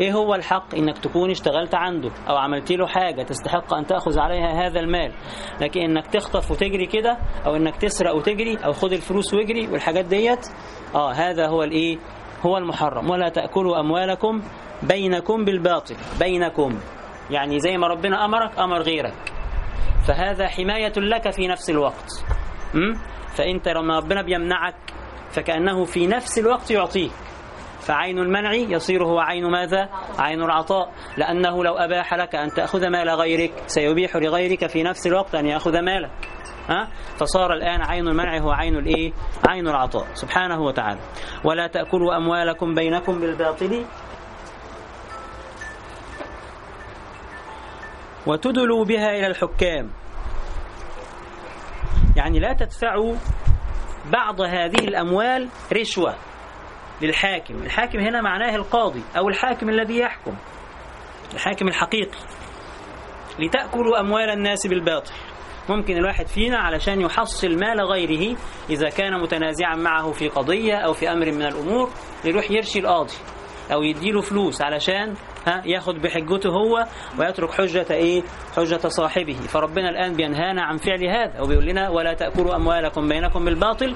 إيه 0.00 0.12
هو 0.12 0.34
الحق؟ 0.34 0.74
إنك 0.74 0.98
تكون 0.98 1.30
اشتغلت 1.30 1.74
عنده 1.74 2.10
أو 2.28 2.36
عملت 2.36 2.72
له 2.72 2.86
حاجة 2.86 3.22
تستحق 3.22 3.74
أن 3.74 3.86
تأخذ 3.86 4.18
عليها 4.18 4.66
هذا 4.66 4.80
المال. 4.80 5.12
لكن 5.60 5.80
إنك 5.80 6.06
تخطف 6.06 6.50
وتجري 6.50 6.86
كده 6.86 7.18
أو 7.46 7.56
إنك 7.56 7.76
تسرق 7.76 8.14
وتجري 8.14 8.56
أو 8.64 8.72
خد 8.72 8.92
الفلوس 8.92 9.34
واجري 9.34 9.68
والحاجات 9.68 10.04
ديت 10.04 10.46
آه 10.94 11.12
هذا 11.12 11.46
هو 11.46 11.62
الإيه؟ 11.62 11.98
هو 12.46 12.56
المحرم. 12.58 13.10
ولا 13.10 13.28
تأكلوا 13.28 13.80
أموالكم 13.80 14.42
بينكم 14.82 15.44
بالباطل. 15.44 15.96
بينكم. 16.20 16.78
يعني 17.30 17.60
زي 17.60 17.76
ما 17.76 17.86
ربنا 17.86 18.24
أمرك 18.24 18.58
أمر 18.58 18.82
غيرك. 18.82 19.32
فهذا 20.08 20.48
حماية 20.48 20.92
لك 20.96 21.30
في 21.30 21.48
نفس 21.48 21.70
الوقت? 21.70 22.24
فأنت 23.36 23.68
لما 23.68 23.98
ربنا 23.98 24.22
بيمنعك 24.22 24.74
فكأنه 25.30 25.84
في 25.84 26.06
نفس 26.06 26.38
الوقت 26.38 26.70
يعطيك. 26.70 27.12
فعين 27.80 28.18
المنع 28.18 28.52
يصير 28.52 29.04
هو 29.04 29.18
عين 29.18 29.50
ماذا؟ 29.50 29.88
عين 30.18 30.42
العطاء. 30.42 30.92
لأنه 31.16 31.64
لو 31.64 31.74
أباح 31.74 32.14
لك 32.14 32.34
أن 32.34 32.48
تأخذ 32.48 32.88
مال 32.88 33.10
غيرك 33.10 33.52
سيبيح 33.66 34.16
لغيرك 34.16 34.66
في 34.66 34.82
نفس 34.82 35.06
الوقت 35.06 35.34
أن 35.34 35.46
يأخذ 35.46 35.80
مالك. 35.80 36.30
ها؟ 36.68 36.88
فصار 37.16 37.52
الآن 37.52 37.80
عين 37.82 38.08
المنع 38.08 38.38
هو 38.38 38.50
عين 38.50 38.76
الإيه؟ 38.76 39.12
عين 39.48 39.68
العطاء. 39.68 40.06
سبحانه 40.14 40.60
وتعالى. 40.60 41.00
ولا 41.44 41.66
تأكلوا 41.66 42.16
أموالكم 42.16 42.74
بينكم 42.74 43.20
بالباطل. 43.20 43.84
وتدلوا 48.26 48.84
بها 48.84 49.10
إلى 49.10 49.26
الحكام. 49.26 49.90
يعني 52.16 52.38
لا 52.38 52.52
تدفعوا 52.52 53.14
بعض 54.12 54.40
هذه 54.40 54.84
الأموال 54.88 55.48
رشوة 55.72 56.14
للحاكم. 57.02 57.54
الحاكم 57.54 57.98
هنا 57.98 58.20
معناه 58.20 58.56
القاضي 58.56 59.02
أو 59.16 59.28
الحاكم 59.28 59.68
الذي 59.68 59.98
يحكم 59.98 60.36
الحاكم 61.34 61.68
الحقيقي. 61.68 62.18
لتأكلوا 63.38 64.00
أموال 64.00 64.30
الناس 64.30 64.66
بالباطل. 64.66 65.12
ممكن 65.68 65.96
الواحد 65.96 66.26
فينا 66.26 66.58
علشان 66.58 67.00
يحصل 67.00 67.58
مال 67.58 67.80
غيره 67.80 68.36
إذا 68.70 68.88
كان 68.88 69.20
متنازعا 69.20 69.76
معه 69.76 70.12
في 70.12 70.28
قضية 70.28 70.74
أو 70.74 70.92
في 70.92 71.12
أمر 71.12 71.32
من 71.32 71.42
الأمور 71.42 71.90
يروح 72.24 72.50
يرشي 72.50 72.78
القاضي 72.78 73.14
أو 73.72 73.82
يديله 73.82 74.20
فلوس 74.20 74.62
علشان 74.62 75.14
ها 75.46 75.62
ياخد 75.66 75.94
بحجته 75.94 76.50
هو 76.50 76.86
ويترك 77.18 77.50
حجة 77.50 77.86
إيه؟ 77.90 78.22
حجة 78.56 78.88
صاحبه. 78.88 79.34
فربنا 79.34 79.88
الآن 79.88 80.12
بينهانا 80.12 80.62
عن 80.62 80.76
فعل 80.76 81.04
هذا 81.04 81.40
وبيقول 81.40 81.64
لنا 81.66 81.88
ولا 81.88 82.14
تأكلوا 82.14 82.56
أموالكم 82.56 83.08
بينكم 83.08 83.44
بالباطل 83.44 83.94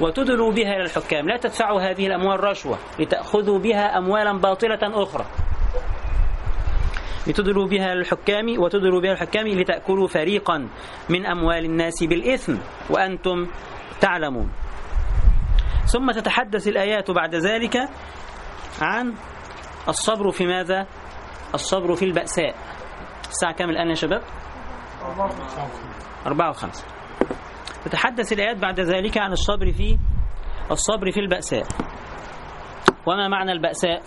وتدلوا 0.00 0.52
بها 0.52 0.76
إلى 0.76 0.82
الحكام. 0.82 1.28
لا 1.28 1.36
تدفعوا 1.36 1.80
هذه 1.80 2.06
الأموال 2.06 2.44
رشوة 2.44 2.78
لتأخذوا 2.98 3.58
بها 3.58 3.98
أموالا 3.98 4.38
باطلة 4.38 5.02
أخرى. 5.02 5.26
لتدلوا 7.26 7.68
بها 7.68 7.92
الحكام 7.92 8.46
وتدلوا 8.58 9.00
بها 9.00 9.12
الحكام 9.12 9.48
لتأكلوا 9.48 10.08
فريقا 10.08 10.68
من 11.08 11.26
أموال 11.26 11.64
الناس 11.64 12.04
بالإثم 12.04 12.54
وأنتم 12.90 13.46
تعلمون. 14.00 14.50
ثم 15.86 16.10
تتحدث 16.10 16.68
الآيات 16.68 17.10
بعد 17.10 17.34
ذلك 17.34 17.76
عن 18.80 19.14
الصبر 19.88 20.30
في 20.30 20.46
ماذا؟ 20.46 20.86
الصبر 21.54 21.94
في 21.94 22.04
البأساء. 22.04 22.54
الساعة 23.28 23.52
كام 23.54 23.70
الآن 23.70 23.88
يا 23.88 23.94
شباب؟ 23.94 24.22
أربعة 26.26 26.50
وخمسة. 26.50 26.84
تتحدث 27.84 28.32
الآيات 28.32 28.56
بعد 28.56 28.80
ذلك 28.80 29.18
عن 29.18 29.32
الصبر 29.32 29.72
في 29.72 29.98
الصبر 30.70 31.10
في 31.10 31.20
البأساء. 31.20 31.66
وما 33.06 33.28
معنى 33.28 33.52
البأساء؟ 33.52 34.02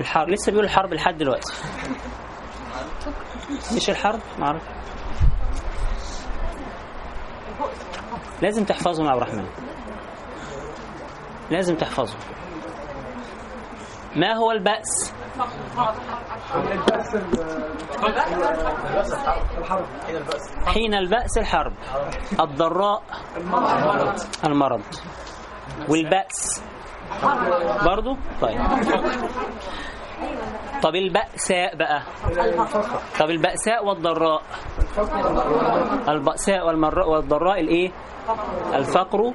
الحرب 0.00 0.28
لسه 0.28 0.52
بيقول 0.52 0.64
الحرب 0.64 0.94
لحد 0.94 1.16
دلوقتي. 1.16 1.52
مش 3.76 3.90
الحرب؟ 3.90 4.20
معرفش 4.38 4.66
لازم 8.42 8.64
تحفظهم 8.64 9.06
يا 9.06 9.10
عبد 9.10 9.22
الرحمن. 9.22 9.46
لازم 11.50 11.76
تحفظهم 11.76 12.18
ما 14.16 14.32
هو 14.34 14.52
البأس؟ 14.52 15.12
حين 20.66 20.94
البأس 20.94 21.38
الحرب. 21.38 21.72
الضراء 22.40 23.02
المرض. 24.44 24.82
والبأس. 25.88 26.62
برضو؟ 27.84 28.16
طيب. 28.40 28.60
طب 30.82 30.94
البأساء 30.94 31.76
بقى. 31.76 32.02
طب 33.20 33.30
البأساء 33.30 33.86
والضراء. 33.86 34.42
البأساء 36.08 36.66
والضراء 37.08 37.60
الإيه؟ 37.60 37.90
الفقر. 38.74 39.32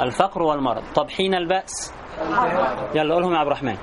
الفقر 0.00 0.42
والمرض. 0.42 0.82
طب 0.94 1.10
حين 1.10 1.34
البأس؟ 1.34 1.92
يلا 2.94 3.14
قولهم 3.14 3.32
يا 3.32 3.38
عبد 3.38 3.46
الرحمن. 3.46 3.76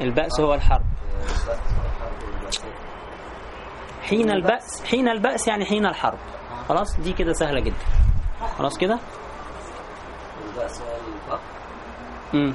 البأس 0.00 0.40
هو 0.40 0.54
الحرب. 0.54 0.84
حين 4.02 4.30
البأس 4.30 4.84
حين 4.84 5.08
البأس 5.08 5.48
يعني 5.48 5.64
حين 5.64 5.86
الحرب. 5.86 6.18
خلاص؟ 6.68 7.00
دي 7.00 7.12
كده 7.12 7.32
سهلة 7.32 7.60
جدا. 7.60 7.76
خلاص 8.58 8.78
كده؟ 8.78 8.98
البأس 10.48 10.80
هو 10.82 10.86
الفقر 11.14 11.40
امم 12.34 12.54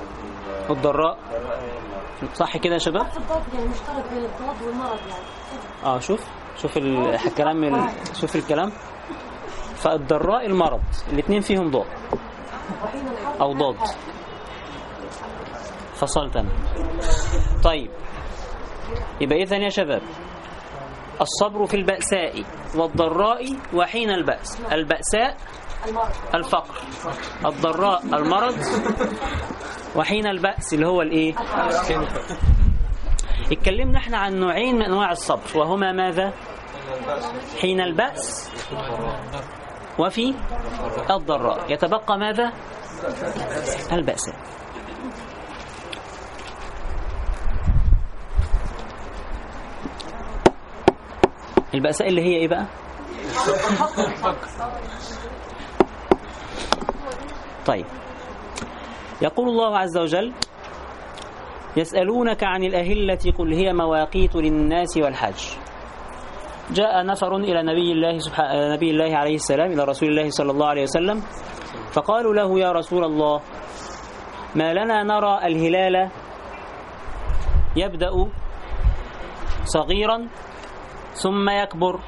وال- 0.00 0.70
والضراء. 0.70 1.18
صح 2.34 2.56
كده 2.56 2.74
يا 2.74 2.78
شباب؟ 2.78 3.06
الضاد 3.16 3.42
يعني 3.54 3.66
مشترك 3.68 4.04
بين 4.12 4.24
الضاد 4.24 4.62
والمرض 4.62 4.98
يعني. 5.08 5.24
آه 5.84 5.98
شوف 5.98 6.20
شوف 6.56 6.76
ال- 6.76 7.14
الكلام 7.14 7.64
ال- 7.64 7.90
شوف 8.20 8.36
الكلام. 8.36 8.72
فالضراء 9.76 10.46
المرض 10.46 10.80
الاثنين 11.12 11.40
فيهم 11.40 11.68
الحرب 11.70 11.86
أو 13.40 13.52
ضاد. 13.52 13.76
فصلت 15.94 16.36
أنا. 16.36 16.48
طيب. 17.64 17.90
يبقى 19.20 19.42
اذا 19.42 19.56
يا 19.56 19.68
شباب. 19.68 20.02
الصبر 21.20 21.66
في 21.66 21.76
البأساء 21.76 22.44
والضراء 22.76 23.56
وحين 23.74 24.10
البأس. 24.10 24.60
البأساء 24.72 25.36
الفقر. 26.34 26.74
الضراء 27.46 28.02
المرض 28.04 28.56
وحين 29.96 30.26
البأس 30.26 30.74
اللي 30.74 30.86
هو 30.86 31.02
الإيه؟ 31.02 31.34
اتكلمنا 33.52 33.98
إحنا 33.98 34.18
عن 34.18 34.34
نوعين 34.40 34.74
من 34.74 34.82
أنواع 34.82 35.10
الصبر 35.10 35.58
وهما 35.58 35.92
ماذا؟ 35.92 36.32
حين 37.60 37.80
البأس 37.80 38.50
وفي 39.98 40.34
الضراء. 41.10 41.72
يتبقى 41.72 42.18
ماذا؟ 42.18 42.52
البأساء 43.92 44.36
البأساء 51.74 52.08
اللي 52.08 52.22
هي 52.22 52.36
إيه 52.36 52.48
بقى؟ 52.48 52.66
طيب. 57.66 57.86
يقول 59.22 59.48
الله 59.48 59.78
عز 59.78 59.96
وجل 59.98 60.32
يسألونك 61.76 62.44
عن 62.44 62.62
الأهلة 62.64 63.32
قل 63.38 63.52
هي 63.52 63.72
مواقيت 63.72 64.36
للناس 64.36 64.96
والحج. 64.96 65.40
جاء 66.70 67.06
نفر 67.06 67.36
إلى 67.36 67.62
نبي 67.62 67.92
الله 67.92 68.18
سبحانه 68.18 68.74
نبي 68.74 68.90
الله 68.90 69.16
عليه 69.16 69.34
السلام 69.34 69.72
إلى 69.72 69.84
رسول 69.84 70.08
الله 70.08 70.30
صلى 70.30 70.50
الله 70.50 70.66
عليه 70.66 70.82
وسلم 70.82 71.20
فقالوا 71.92 72.34
له 72.34 72.60
يا 72.60 72.72
رسول 72.72 73.04
الله 73.04 73.40
ما 74.54 74.74
لنا 74.74 75.02
نرى 75.02 75.38
الهلال 75.46 76.10
يبدأ 77.76 78.10
صغيرا 79.64 80.28
ثم 81.14 81.50
يكبر. 81.50 82.00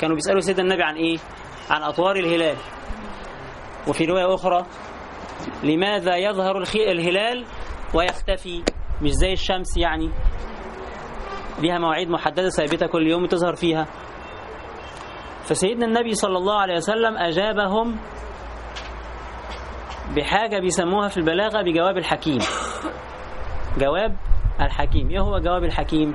كانوا 0.00 0.14
بيسألوا 0.14 0.40
سيدنا 0.40 0.62
النبي 0.62 0.82
عن 0.82 0.96
إيه؟ 0.96 1.18
عن 1.70 1.82
أطوار 1.82 2.16
الهلال. 2.16 2.56
وفي 3.88 4.04
رواية 4.04 4.34
أخرى 4.34 4.66
لماذا 5.64 6.16
يظهر 6.16 6.62
الهلال 6.76 7.44
ويختفي؟ 7.94 8.62
مش 9.02 9.10
زي 9.10 9.32
الشمس 9.32 9.76
يعني. 9.76 10.10
ليها 11.62 11.78
مواعيد 11.78 12.08
محددة 12.08 12.48
ثابتة 12.48 12.86
كل 12.86 13.06
يوم 13.06 13.26
تظهر 13.26 13.54
فيها. 13.54 13.86
فسيدنا 15.42 15.86
النبي 15.86 16.14
صلى 16.14 16.38
الله 16.38 16.60
عليه 16.60 16.76
وسلم 16.76 17.16
أجابهم 17.16 17.96
بحاجة 20.16 20.60
بيسموها 20.60 21.08
في 21.08 21.16
البلاغة 21.16 21.62
بجواب 21.62 21.96
الحكيم. 21.96 22.38
جواب 23.78 24.16
الحكيم. 24.60 25.10
إيه 25.10 25.20
هو 25.20 25.38
جواب 25.38 25.64
الحكيم؟ 25.64 26.14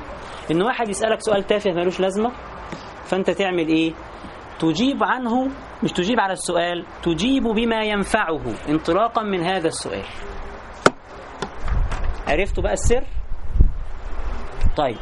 إن 0.52 0.62
واحد 0.62 0.90
يسألك 0.90 1.22
سؤال 1.22 1.44
تافه 1.44 1.72
ملوش 1.72 2.00
لازمة 2.00 2.32
فأنت 3.06 3.30
تعمل 3.30 3.68
إيه؟ 3.68 3.94
تجيب 4.62 5.04
عنه 5.04 5.48
مش 5.84 5.92
تجيب 5.92 6.20
على 6.20 6.34
السؤال 6.34 6.86
تجيب 7.04 7.44
بما 7.44 7.84
ينفعه 7.84 8.42
انطلاقا 8.70 9.24
من 9.24 9.44
هذا 9.44 9.68
السؤال. 9.68 10.04
عرفتوا 12.28 12.64
بقى 12.64 12.74
السر؟ 12.74 13.04
طيب 14.78 14.98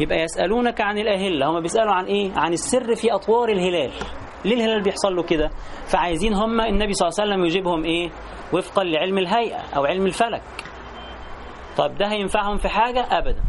يبقى 0.00 0.18
يسألونك 0.18 0.80
عن 0.80 0.98
الأهلة. 0.98 1.46
هم 1.50 1.60
بيسألوا 1.60 1.92
عن 1.92 2.04
إيه؟ 2.04 2.32
عن 2.36 2.52
السر 2.52 2.94
في 2.94 3.12
أطوار 3.14 3.48
الهلال. 3.48 3.92
ليه 4.44 4.54
الهلال 4.54 4.82
بيحصل 4.82 5.16
له 5.16 5.22
كده؟ 5.22 5.50
فعايزين 5.86 6.34
هم 6.34 6.60
النبي 6.60 6.92
صلى 6.92 7.08
الله 7.08 7.20
عليه 7.20 7.32
وسلم 7.32 7.44
يجيبهم 7.44 7.84
إيه؟ 7.84 8.10
وفقا 8.52 8.84
لعلم 8.84 9.18
الهيئة 9.18 9.60
أو 9.76 9.84
علم 9.84 10.06
الفلك. 10.06 10.42
طب 11.76 11.94
ده 11.94 12.06
هينفعهم 12.12 12.56
في 12.56 12.68
حاجة؟ 12.68 13.06
أبدا. 13.18 13.42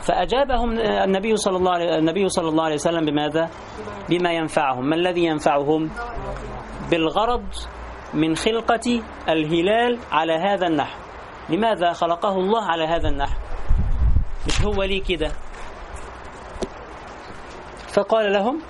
فأجابهم 0.00 0.78
النبي 0.80 1.36
صلى 1.36 1.56
الله 1.56 1.72
عليه 1.72 1.98
النبي 1.98 2.28
صلى 2.28 2.48
الله 2.48 2.64
عليه 2.64 2.74
وسلم 2.74 3.04
بماذا؟ 3.04 3.50
بما 4.08 4.32
ينفعهم. 4.32 4.88
ما 4.88 4.96
الذي 4.96 5.24
ينفعهم؟ 5.24 5.90
بالغرض 6.90 7.44
من 8.14 8.36
خلقة 8.36 9.02
الهلال 9.28 9.98
على 10.12 10.32
هذا 10.32 10.66
النحو. 10.66 10.98
لماذا 11.48 11.92
خلقه 11.92 12.32
الله 12.36 12.64
على 12.64 12.84
هذا 12.84 13.08
النحو؟ 13.08 13.38
مش 14.46 14.62
هو 14.62 14.82
ليه 14.82 15.02
كده؟ 15.02 15.32
فقال 17.92 18.32
لهم 18.32 18.60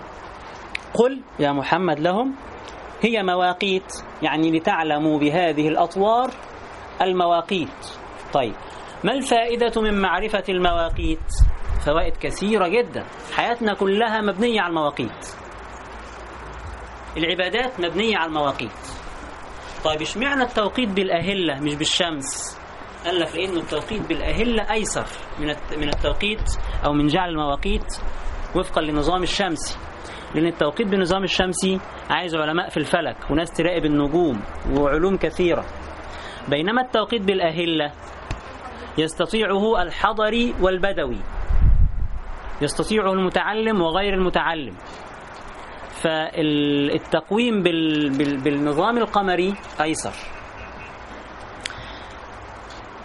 قل 0.94 1.22
يا 1.38 1.52
محمد 1.52 2.00
لهم 2.00 2.34
هي 3.02 3.22
مواقيت 3.22 3.92
يعني 4.22 4.50
لتعلموا 4.50 5.18
بهذه 5.18 5.68
الأطوار 5.68 6.30
المواقيت. 7.02 7.98
طيب. 8.32 8.54
ما 9.04 9.12
الفائدة 9.12 9.80
من 9.82 10.00
معرفة 10.00 10.42
المواقيت؟ 10.48 11.32
فوائد 11.86 12.16
كثيرة 12.16 12.68
جدا. 12.68 13.04
حياتنا 13.36 13.74
كلها 13.74 14.20
مبنية 14.20 14.60
على 14.60 14.70
المواقيت. 14.70 15.26
العبادات 17.16 17.80
مبنية 17.80 18.16
على 18.16 18.28
المواقيت. 18.28 18.70
طيب 19.84 20.02
اشمعنى 20.02 20.42
التوقيت 20.42 20.88
بالأهلة 20.88 21.60
مش 21.60 21.74
بالشمس؟ 21.74 22.58
قال 23.04 23.20
لك 23.20 23.36
لأنه 23.36 23.60
التوقيت 23.60 24.08
بالأهلة 24.08 24.72
أيسر 24.72 25.06
من 25.38 25.46
من 25.78 25.88
التوقيت 25.88 26.50
أو 26.84 26.92
من 26.92 27.06
جعل 27.06 27.28
المواقيت 27.28 27.96
وفقا 28.56 28.80
للنظام 28.80 29.22
الشمسي. 29.22 29.78
لأن 30.34 30.46
التوقيت 30.46 30.86
بالنظام 30.88 31.22
الشمسي 31.22 31.80
عايز 32.10 32.36
علماء 32.36 32.68
في 32.68 32.76
الفلك 32.76 33.30
وناس 33.30 33.50
تراقب 33.50 33.84
النجوم 33.84 34.42
وعلوم 34.70 35.16
كثيرة. 35.16 35.64
بينما 36.48 36.82
التوقيت 36.82 37.22
بالأهلة 37.22 37.92
يستطيعه 38.98 39.82
الحضري 39.82 40.54
والبدوي. 40.60 41.20
يستطيعه 42.62 43.12
المتعلم 43.12 43.82
وغير 43.82 44.14
المتعلم. 44.14 44.76
فالتقويم 46.02 47.62
بال... 47.62 48.10
بال... 48.18 48.40
بالنظام 48.40 48.98
القمري 48.98 49.54
أيسر. 49.80 50.12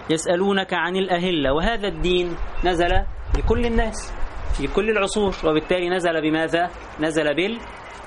يسألونك 0.10 0.74
عن 0.74 0.96
الأهلة 0.96 1.54
وهذا 1.54 1.88
الدين 1.88 2.36
نزل 2.66 3.06
لكل 3.38 3.66
الناس 3.66 4.14
في 4.58 4.68
كل 4.68 4.90
العصور 4.90 5.36
وبالتالي 5.46 5.90
نزل 5.90 6.22
بماذا؟ 6.22 6.70
نزل 7.00 7.36
بال... 7.36 7.60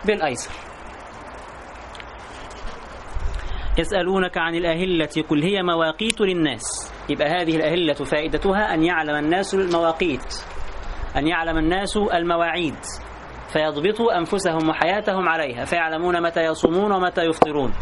بالأيسر. 0.04 0.50
يسألونك 3.78 4.38
عن 4.38 4.54
الأهلة 4.54 5.24
قل 5.28 5.42
هي 5.42 5.62
مواقيت 5.62 6.20
للناس. 6.20 6.97
يبقى 7.09 7.28
هذه 7.28 7.56
الأهلة 7.56 7.94
فائدتها 7.94 8.74
أن 8.74 8.82
يعلم 8.82 9.16
الناس 9.16 9.54
المواقيت 9.54 10.34
أن 11.16 11.26
يعلم 11.26 11.59
الناس 11.59 11.96
المواعيد 11.96 12.76
فيضبطوا 13.48 14.18
أنفسهم 14.18 14.68
وحياتهم 14.68 15.28
عليها 15.28 15.64
فيعلمون 15.64 16.22
متى 16.22 16.40
يصومون 16.40 16.92
ومتى 16.92 17.22
يفطرون 17.22 17.72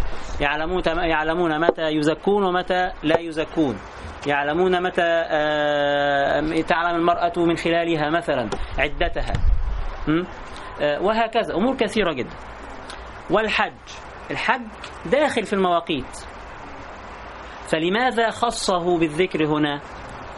يعلمون 0.41 0.83
يعلمون 0.87 1.61
متى 1.61 1.83
يزكون 1.83 2.45
ومتى 2.45 2.91
لا 3.03 3.21
يزكون 3.21 3.79
يعلمون 4.27 4.83
متى 4.83 5.03
آه، 5.03 6.61
تعلم 6.61 6.97
المرأة 6.97 7.33
من 7.37 7.57
خلالها 7.57 8.11
مثلا 8.11 8.49
عدتها? 8.79 9.33
آه، 10.81 11.03
وهكذا 11.03 11.55
أمور 11.55 11.77
كثيرة 11.77 12.13
جدا 12.13 12.37
والحج 13.31 13.73
الحج 14.31 14.67
داخل 15.13 15.43
في 15.43 15.53
المواقيت 15.53 16.27
فلماذا 17.69 18.31
خصه 18.31 18.99
بالذكر 18.99 19.45
هنا؟ 19.47 19.81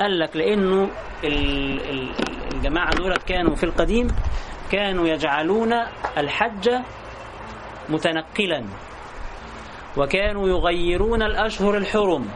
قال 0.00 0.18
لك 0.18 0.36
لأنه 0.36 0.90
ال- 1.24 1.90
ال- 1.90 2.14
الجماعة 2.54 2.94
دول 2.96 3.16
كانوا 3.16 3.54
في 3.54 3.64
القديم 3.64 4.08
كانوا 4.72 5.08
يجعلون 5.08 5.72
الحج 6.18 6.70
متنقلا 7.88 8.64
وكانوا 9.96 10.48
يغيرون 10.48 11.22
الأشهر 11.22 11.76
الحرم. 11.76 12.28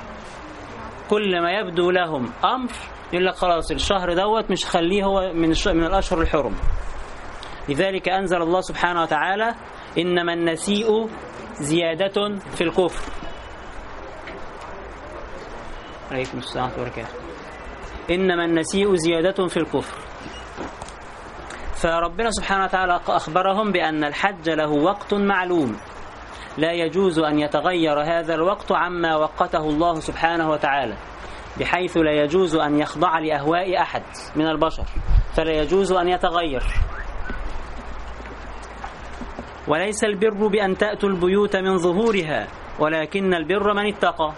كل 1.10 1.40
ما 1.42 1.50
يبدو 1.52 1.90
لهم 1.90 2.32
أمر 2.44 2.70
يقول 3.12 3.26
لك 3.26 3.34
خلاص 3.34 3.70
الشهر 3.70 4.14
دوت 4.14 4.50
مش 4.50 4.64
خليه 4.66 5.04
هو 5.04 5.32
من 5.32 5.48
من 5.66 5.84
الأشهر 5.84 6.20
الحرم. 6.20 6.54
لذلك 7.68 8.08
أنزل 8.08 8.42
الله 8.42 8.60
سبحانه 8.60 9.02
وتعالى 9.02 9.54
إنما 9.98 10.32
النسيء 10.32 11.08
زيادة 11.54 12.38
في 12.54 12.64
الكفر. 12.64 13.12
عليكم 16.12 16.38
السلام 16.38 16.64
ورحمة 16.64 16.82
وبركاته. 16.82 17.14
إنما 18.10 18.44
النسيء 18.44 18.94
زيادة 18.94 19.46
في 19.46 19.56
الكفر. 19.56 19.96
فربنا 21.74 22.30
سبحانه 22.30 22.64
وتعالى 22.64 23.00
أخبرهم 23.08 23.72
بأن 23.72 24.04
الحج 24.04 24.50
له 24.50 24.70
وقت 24.70 25.14
معلوم. 25.14 25.76
لا 26.58 26.72
يجوز 26.72 27.18
أن 27.18 27.38
يتغير 27.38 28.02
هذا 28.02 28.34
الوقت 28.34 28.72
عما 28.72 29.16
وقته 29.16 29.64
الله 29.68 30.00
سبحانه 30.00 30.50
وتعالى 30.50 30.96
بحيث 31.60 31.96
لا 31.96 32.12
يجوز 32.12 32.56
أن 32.56 32.78
يخضع 32.78 33.18
لأهواء 33.18 33.82
أحد 33.82 34.02
من 34.36 34.46
البشر 34.46 34.84
فلا 35.34 35.52
يجوز 35.52 35.92
أن 35.92 36.08
يتغير. 36.08 36.62
وليس 39.68 40.04
البر 40.04 40.46
بأن 40.46 40.76
تأتوا 40.76 41.08
البيوت 41.08 41.56
من 41.56 41.76
ظهورها 41.76 42.48
ولكن 42.78 43.34
البر 43.34 43.74
من 43.74 43.86
اتقى. 43.86 44.32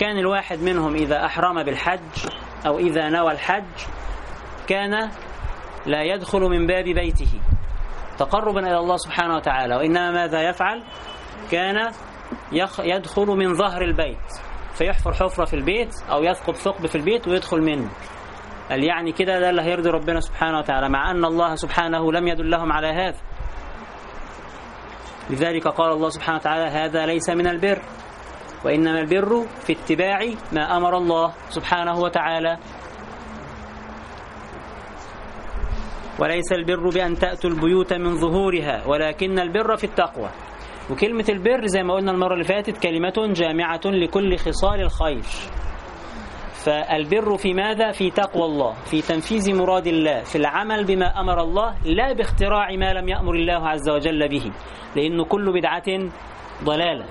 كان 0.00 0.18
الواحد 0.18 0.58
منهم 0.62 0.94
إذا 0.94 1.24
أحرم 1.26 1.62
بالحج 1.62 2.28
أو 2.66 2.78
إذا 2.78 3.08
نوى 3.08 3.32
الحج 3.32 3.64
كان 4.68 5.10
لا 5.86 6.02
يدخل 6.02 6.40
من 6.40 6.66
باب 6.66 6.84
بيته. 6.84 7.40
تقربا 8.18 8.60
إلى 8.60 8.78
الله 8.78 8.96
سبحانه 8.96 9.36
وتعالى. 9.36 9.76
وإنما 9.76 10.10
ماذا 10.10 10.48
يفعل؟ 10.48 10.84
كان 11.50 11.92
يدخل 12.82 13.26
من 13.26 13.54
ظهر 13.54 13.82
البيت. 13.82 14.32
فيحفر 14.74 15.12
حفرة 15.12 15.44
في 15.44 15.54
البيت 15.54 15.94
أو 16.10 16.22
يثقب 16.22 16.54
ثقب 16.54 16.86
في 16.86 16.94
البيت 16.94 17.28
ويدخل 17.28 17.60
منه. 17.60 17.90
قال 18.70 18.84
يعني 18.84 19.12
كده 19.12 19.40
ده 19.40 19.50
اللي 19.50 19.62
هيرضي 19.62 19.90
ربنا 19.90 20.20
سبحانه 20.20 20.58
وتعالى 20.58 20.88
مع 20.88 21.10
أن 21.10 21.24
الله 21.24 21.54
سبحانه 21.54 22.12
لم 22.12 22.28
يدلهم 22.28 22.72
على 22.72 22.88
هذا. 22.88 23.18
لذلك 25.30 25.68
قال 25.68 25.92
الله 25.92 26.08
سبحانه 26.08 26.36
وتعالى 26.38 26.70
هذا 26.70 27.06
ليس 27.06 27.30
من 27.30 27.46
البر. 27.46 27.82
وإنما 28.64 29.00
البر 29.00 29.46
في 29.66 29.72
اتباع 29.72 30.20
ما 30.52 30.76
أمر 30.76 30.96
الله 30.96 31.32
سبحانه 31.48 31.98
وتعالى. 32.00 32.58
وليس 36.18 36.52
البر 36.52 36.88
بأن 36.88 37.14
تأتوا 37.14 37.50
البيوت 37.50 37.92
من 37.92 38.16
ظهورها 38.16 38.86
ولكن 38.86 39.38
البر 39.38 39.76
في 39.76 39.84
التقوى. 39.84 40.30
وكلمة 40.90 41.24
البر 41.28 41.66
زي 41.66 41.82
ما 41.82 41.94
قلنا 41.94 42.10
المرة 42.12 42.32
اللي 42.32 42.44
فاتت 42.44 42.78
كلمة 42.78 43.32
جامعة 43.32 43.80
لكل 43.84 44.36
خصال 44.36 44.80
الخير. 44.80 45.22
فالبر 46.64 47.36
في 47.36 47.54
ماذا؟ 47.54 47.92
في 47.92 48.10
تقوى 48.10 48.44
الله 48.44 48.72
في 48.72 49.02
تنفيذ 49.02 49.56
مراد 49.56 49.86
الله 49.86 50.22
في 50.22 50.36
العمل 50.36 50.84
بما 50.84 51.20
أمر 51.20 51.42
الله 51.42 51.74
لا 51.84 52.12
باختراع 52.12 52.76
ما 52.76 52.92
لم 52.92 53.08
يأمر 53.08 53.34
الله 53.34 53.68
عز 53.68 53.88
وجل 53.88 54.28
به 54.28 54.52
لأن 54.96 55.24
كل 55.24 55.52
بدعة 55.52 56.10
ضلالة. 56.64 57.04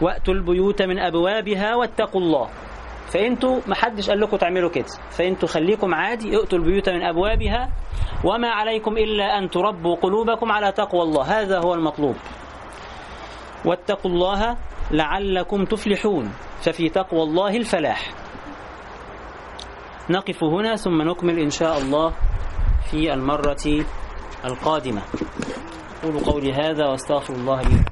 وأتوا 0.00 0.34
البيوت 0.34 0.82
من 0.82 0.98
أبوابها 0.98 1.74
واتقوا 1.74 2.20
الله. 2.20 2.48
فإنتوا 3.06 3.60
ما 3.66 3.74
حدش 3.74 4.10
قال 4.10 4.20
لكم 4.20 4.36
تعملوا 4.36 4.70
كده. 4.70 4.86
فإنتوا 5.10 5.48
خليكم 5.48 5.94
عادي 5.94 6.36
ائتوا 6.36 6.58
البيوت 6.58 6.88
من 6.88 7.02
أبوابها. 7.02 7.68
وما 8.24 8.48
عليكم 8.48 8.96
إلا 8.96 9.38
أن 9.38 9.50
تربوا 9.50 9.96
قلوبكم 9.96 10.52
على 10.52 10.72
تقوى 10.72 11.02
الله. 11.02 11.22
هذا 11.22 11.58
هو 11.58 11.74
المطلوب. 11.74 12.16
واتقوا 13.64 14.10
الله 14.10 14.56
لعلكم 14.90 15.64
تفلحون. 15.64 16.32
ففي 16.60 16.88
تقوى 16.88 17.22
الله 17.22 17.56
الفلاح. 17.56 18.10
نقف 20.10 20.44
هنا 20.44 20.76
ثم 20.76 21.02
نكمل 21.02 21.38
إن 21.38 21.50
شاء 21.50 21.78
الله 21.78 22.12
في 22.90 23.14
المرة 23.14 23.84
القادمة. 24.44 25.02
أقول 26.04 26.20
قولي 26.24 26.52
هذا 26.52 26.86
وأستغفر 26.86 27.34
الله 27.34 27.62
لي. 27.62 27.84